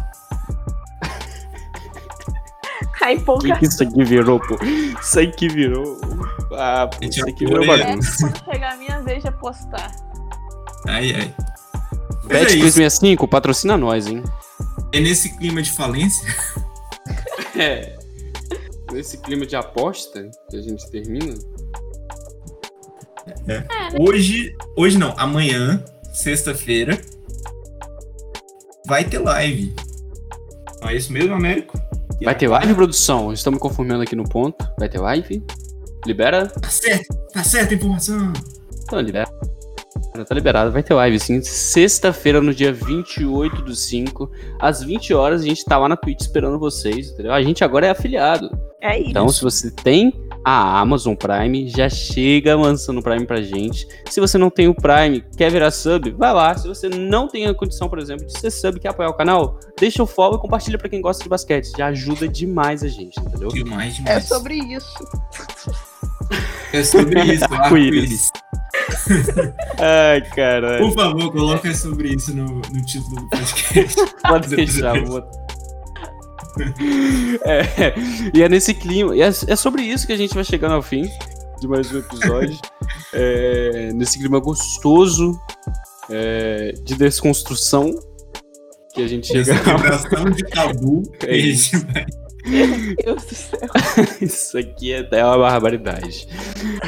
[3.00, 3.58] A empolgação.
[3.58, 4.58] que isso aqui virou, pô?
[5.00, 6.00] Isso aqui virou.
[6.52, 8.26] Ah, pô, isso aqui virou bagunça.
[8.26, 9.94] É, quando chegar a minha vez de apostar.
[10.86, 11.34] Ai, ai.
[12.26, 14.22] Bet é 365, patrocina nós, hein?
[14.92, 16.26] É nesse clima de falência?
[17.56, 17.96] é.
[18.92, 21.34] Nesse clima de aposta que a gente termina.
[23.46, 23.54] É.
[23.54, 23.66] É, né?
[23.98, 27.00] Hoje, hoje não, amanhã, sexta-feira,
[28.86, 29.74] vai ter live.
[30.80, 31.78] Não é isso mesmo, Américo?
[32.24, 33.32] Vai ter live, produção?
[33.32, 34.66] Estou me conformando aqui no ponto.
[34.78, 35.44] Vai ter live?
[36.06, 36.46] Libera?
[36.46, 38.32] Tá certo, tá certo a informação.
[38.82, 39.28] Então, libera.
[40.24, 41.42] Tá liberado, vai ter live sim.
[41.42, 46.20] Sexta-feira, no dia 28 do 5, às 20 horas, a gente tá lá na Twitch
[46.20, 47.32] esperando vocês, entendeu?
[47.32, 48.50] A gente agora é afiliado.
[48.80, 49.10] É isso.
[49.10, 50.12] Então, se você tem
[50.46, 53.84] a Amazon Prime, já chega lançando o Prime pra gente.
[54.08, 56.56] Se você não tem o Prime, quer virar sub, vai lá.
[56.56, 59.58] Se você não tem a condição, por exemplo, de ser sub, quer apoiar o canal,
[59.76, 61.72] deixa o follow e compartilha pra quem gosta de basquete.
[61.76, 63.48] Já ajuda demais a gente, entendeu?
[63.48, 64.16] Demais, demais.
[64.18, 65.08] É sobre isso.
[66.72, 68.30] É sobre isso, arco-íris.
[69.80, 70.86] Ai, caralho.
[70.86, 73.96] Por favor, coloca sobre isso no, no título do podcast.
[74.22, 75.45] Pode deixar, vou
[77.44, 77.94] é,
[78.34, 79.16] e é nesse clima.
[79.16, 81.08] E é, é, sobre isso que a gente vai chegando ao fim
[81.60, 82.58] de mais um episódio.
[83.12, 85.38] É, nesse clima gostoso
[86.10, 87.90] é, de desconstrução
[88.94, 89.58] que a gente chega.
[89.58, 91.02] Quebração de tabu.
[91.24, 91.76] É isso.
[92.46, 93.58] Meu Deus do céu.
[94.22, 96.28] Isso aqui é até uma barbaridade.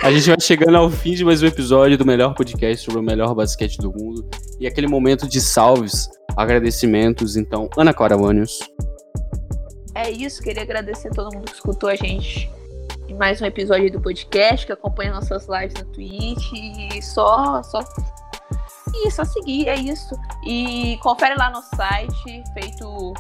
[0.03, 3.03] A gente vai chegando ao fim de mais um episódio do melhor podcast sobre o
[3.03, 4.25] melhor basquete do mundo.
[4.61, 7.37] E aquele momento de salves, agradecimentos.
[7.37, 8.61] Então, Ana Clara Manius
[10.07, 10.43] é isso.
[10.43, 12.51] Queria agradecer a todo mundo que escutou a gente
[13.09, 16.53] em mais um episódio do podcast, que acompanha nossas lives no Twitch.
[16.53, 17.81] E só, só.
[18.95, 20.15] E só seguir, é isso.
[20.45, 23.15] E confere lá no site, feito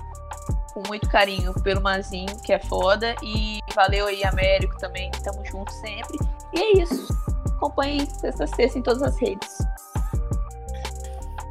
[0.72, 3.14] com muito carinho pelo Mazinho, que é foda.
[3.22, 5.10] E valeu aí, Américo, também.
[5.24, 6.18] Tamo junto sempre.
[6.52, 7.08] E é isso.
[7.56, 9.58] Acompanhe sexta sexta em todas as redes.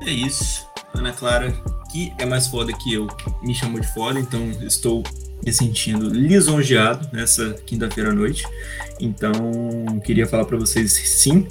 [0.02, 0.67] É isso.
[0.98, 1.54] Ana Clara,
[1.92, 3.08] que é mais foda que eu,
[3.42, 5.04] me chamou de foda, então estou
[5.46, 8.44] me sentindo lisonjeado nessa quinta-feira à noite.
[9.00, 9.34] Então,
[10.04, 11.48] queria falar para vocês sim,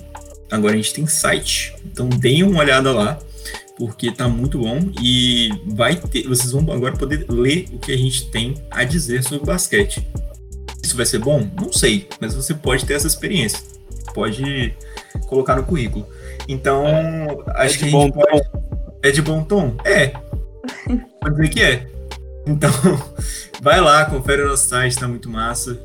[0.50, 1.74] agora a gente tem site.
[1.84, 3.18] Então, deem uma olhada lá,
[3.76, 7.96] porque tá muito bom e vai ter, vocês vão agora poder ler o que a
[7.96, 10.06] gente tem a dizer sobre basquete.
[10.82, 11.48] Isso vai ser bom?
[11.60, 13.60] Não sei, mas você pode ter essa experiência.
[14.14, 14.74] Pode
[15.26, 16.06] colocar no currículo.
[16.48, 17.26] Então, é,
[17.56, 18.50] acho é que a gente pode.
[18.50, 18.65] Tom.
[19.06, 19.76] É de bom tom?
[19.84, 20.08] É.
[21.20, 21.86] Pode dizer que é.
[22.44, 22.68] Então,
[23.62, 25.78] vai lá, confere o nosso site, tá muito massa.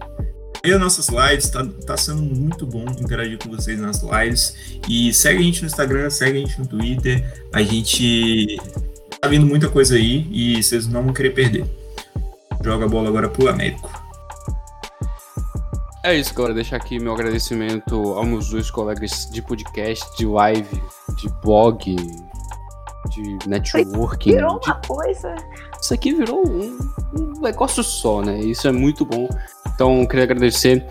[0.64, 4.80] Veja nossas lives, tá, tá sendo muito bom interagir com vocês nas lives.
[4.90, 7.24] E segue a gente no Instagram, segue a gente no Twitter.
[7.54, 8.58] A gente
[9.20, 11.64] tá vindo muita coisa aí e vocês não vão querer perder.
[12.64, 13.88] Joga a bola agora pro Américo.
[16.04, 16.56] É isso, galera.
[16.56, 20.82] Deixar aqui meu agradecimento aos meus dois colegas de podcast, de live,
[21.18, 21.96] de blog,
[23.10, 24.32] de networking.
[24.32, 24.70] Virou de...
[24.70, 25.36] uma coisa.
[25.82, 26.78] Isso aqui virou um,
[27.18, 28.40] um, negócio só, né?
[28.40, 29.28] Isso é muito bom.
[29.74, 30.86] Então, queria agradecer.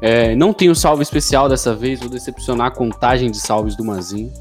[0.00, 4.32] É, não tenho salve especial dessa vez, vou decepcionar a contagem de salves do Mazin.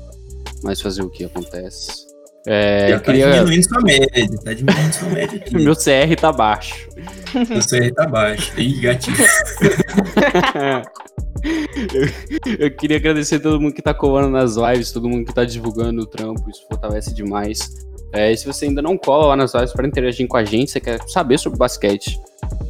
[0.64, 2.12] Mas fazer o que acontece.
[2.48, 3.32] É, Já tá queria...
[3.32, 5.56] diminuindo sua média, tá diminuindo sua média aqui.
[5.56, 6.90] Meu CR tá baixo.
[7.36, 8.60] Meu CR tá baixo.
[8.60, 9.18] Ih, gatinho.
[11.44, 15.44] eu, eu, queria agradecer todo mundo que tá colando nas lives, todo mundo que tá
[15.44, 17.88] divulgando o trampo, isso fortalece demais.
[18.14, 20.80] É, se você ainda não cola lá nas lives para interagir com a gente, você
[20.80, 22.20] quer saber sobre basquete,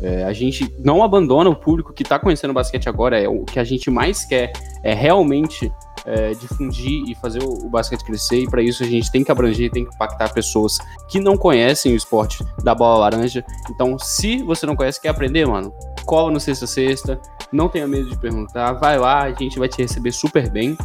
[0.01, 3.59] é, a gente não abandona o público que tá conhecendo basquete agora, é o que
[3.59, 4.51] a gente mais quer
[4.83, 5.71] é realmente
[6.05, 8.41] é, difundir e fazer o, o basquete crescer.
[8.41, 10.77] E para isso a gente tem que abranger, tem que impactar pessoas
[11.09, 13.43] que não conhecem o esporte da bola laranja.
[13.69, 15.73] Então, se você não conhece, quer aprender, mano,
[16.05, 17.19] cola no Sexta Sexta.
[17.51, 20.77] Não tenha medo de perguntar, vai lá, a gente vai te receber super bem.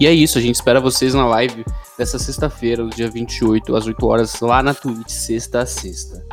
[0.00, 1.64] E é isso, a gente espera vocês na live
[1.98, 6.24] dessa sexta-feira, do dia 28, às 8 horas, lá na Twitch, sexta a sexta.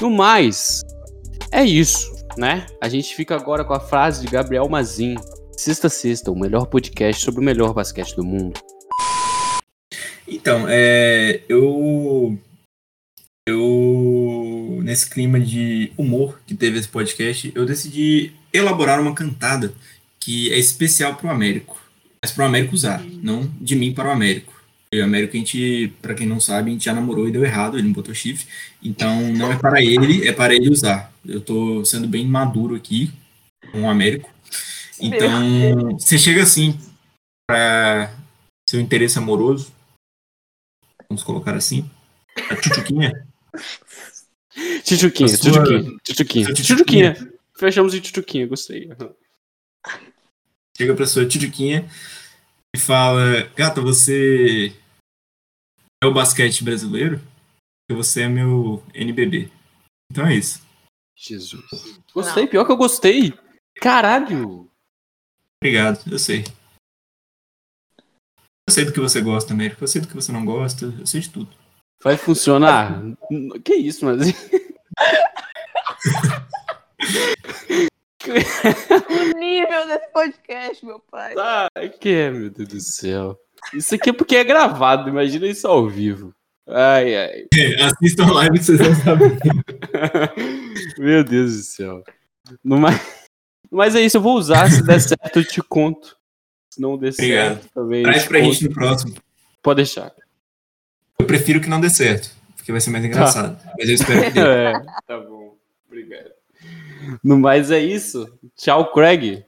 [0.00, 0.82] No mais,
[1.50, 2.66] é isso, né?
[2.82, 5.14] A gente fica agora com a frase de Gabriel Mazin.
[5.56, 8.60] Sexta Sexta, o melhor podcast sobre o melhor basquete do mundo.
[10.28, 12.36] Então, é, eu,
[13.46, 19.72] eu, nesse clima de humor que teve esse podcast, eu decidi elaborar uma cantada
[20.18, 21.80] que é especial para o Américo.
[22.20, 24.52] Mas para o Américo usar, não de mim para o Américo.
[24.90, 27.32] Eu e o Américo, a gente, para quem não sabe, a gente já namorou e
[27.32, 28.46] deu errado, ele não botou chifre.
[28.82, 31.12] Então, não é para ele, é para ele usar.
[31.24, 33.12] Eu tô sendo bem maduro aqui
[33.70, 34.30] com o Américo.
[35.00, 36.78] Então, você chega assim
[37.48, 38.12] para
[38.68, 39.72] seu interesse amoroso,
[41.08, 41.88] vamos colocar assim,
[42.50, 43.25] a tchutchuquinha.
[44.82, 45.52] Tchutchuquinha, sua-
[46.02, 47.32] tchutchuquinha, tchutchuquinha.
[47.58, 48.88] Fechamos em tchutchuquinha, gostei.
[50.76, 51.88] chega pra sua tchutchuquinha
[52.74, 54.74] e fala: Gata, você
[56.02, 57.18] é o basquete brasileiro?
[57.88, 59.50] Porque você é meu NBB.
[60.10, 60.64] Então é isso.
[61.16, 61.64] Jesus.
[62.12, 63.32] Gostei, pior que eu gostei.
[63.76, 64.70] Caralho.
[65.62, 66.44] Obrigado, eu sei.
[68.68, 69.82] Eu sei do que você gosta, Américo.
[69.84, 70.86] Eu sei do que você não gosta.
[70.98, 71.54] Eu sei de tudo.
[72.02, 73.02] Vai funcionar?
[73.64, 74.32] Que isso, mas.
[79.08, 81.34] O nível desse podcast, meu pai.
[81.38, 81.68] Ah,
[82.00, 83.38] que é, meu Deus do céu.
[83.72, 86.34] Isso aqui é porque é gravado, imagina isso ao vivo.
[86.68, 87.46] Ai, ai.
[87.80, 89.38] Assistam a live que vocês vão saber.
[90.98, 92.02] Meu Deus do céu.
[92.64, 93.00] No mais...
[93.70, 94.68] Mas é isso, eu vou usar.
[94.70, 96.16] Se der certo, eu te conto.
[96.70, 97.60] Se não der Obrigado.
[97.60, 98.02] certo, também.
[98.02, 98.52] Traz pra conto.
[98.52, 99.14] gente no próximo.
[99.62, 100.12] Pode deixar.
[101.18, 103.58] Eu prefiro que não dê certo, porque vai ser mais engraçado.
[103.78, 104.40] Mas eu espero que dê.
[104.40, 104.72] É,
[105.06, 105.56] tá bom.
[105.86, 106.30] Obrigado.
[107.22, 108.28] No mais é isso.
[108.56, 109.44] Tchau, Craig.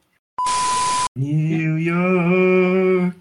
[1.15, 3.17] New York.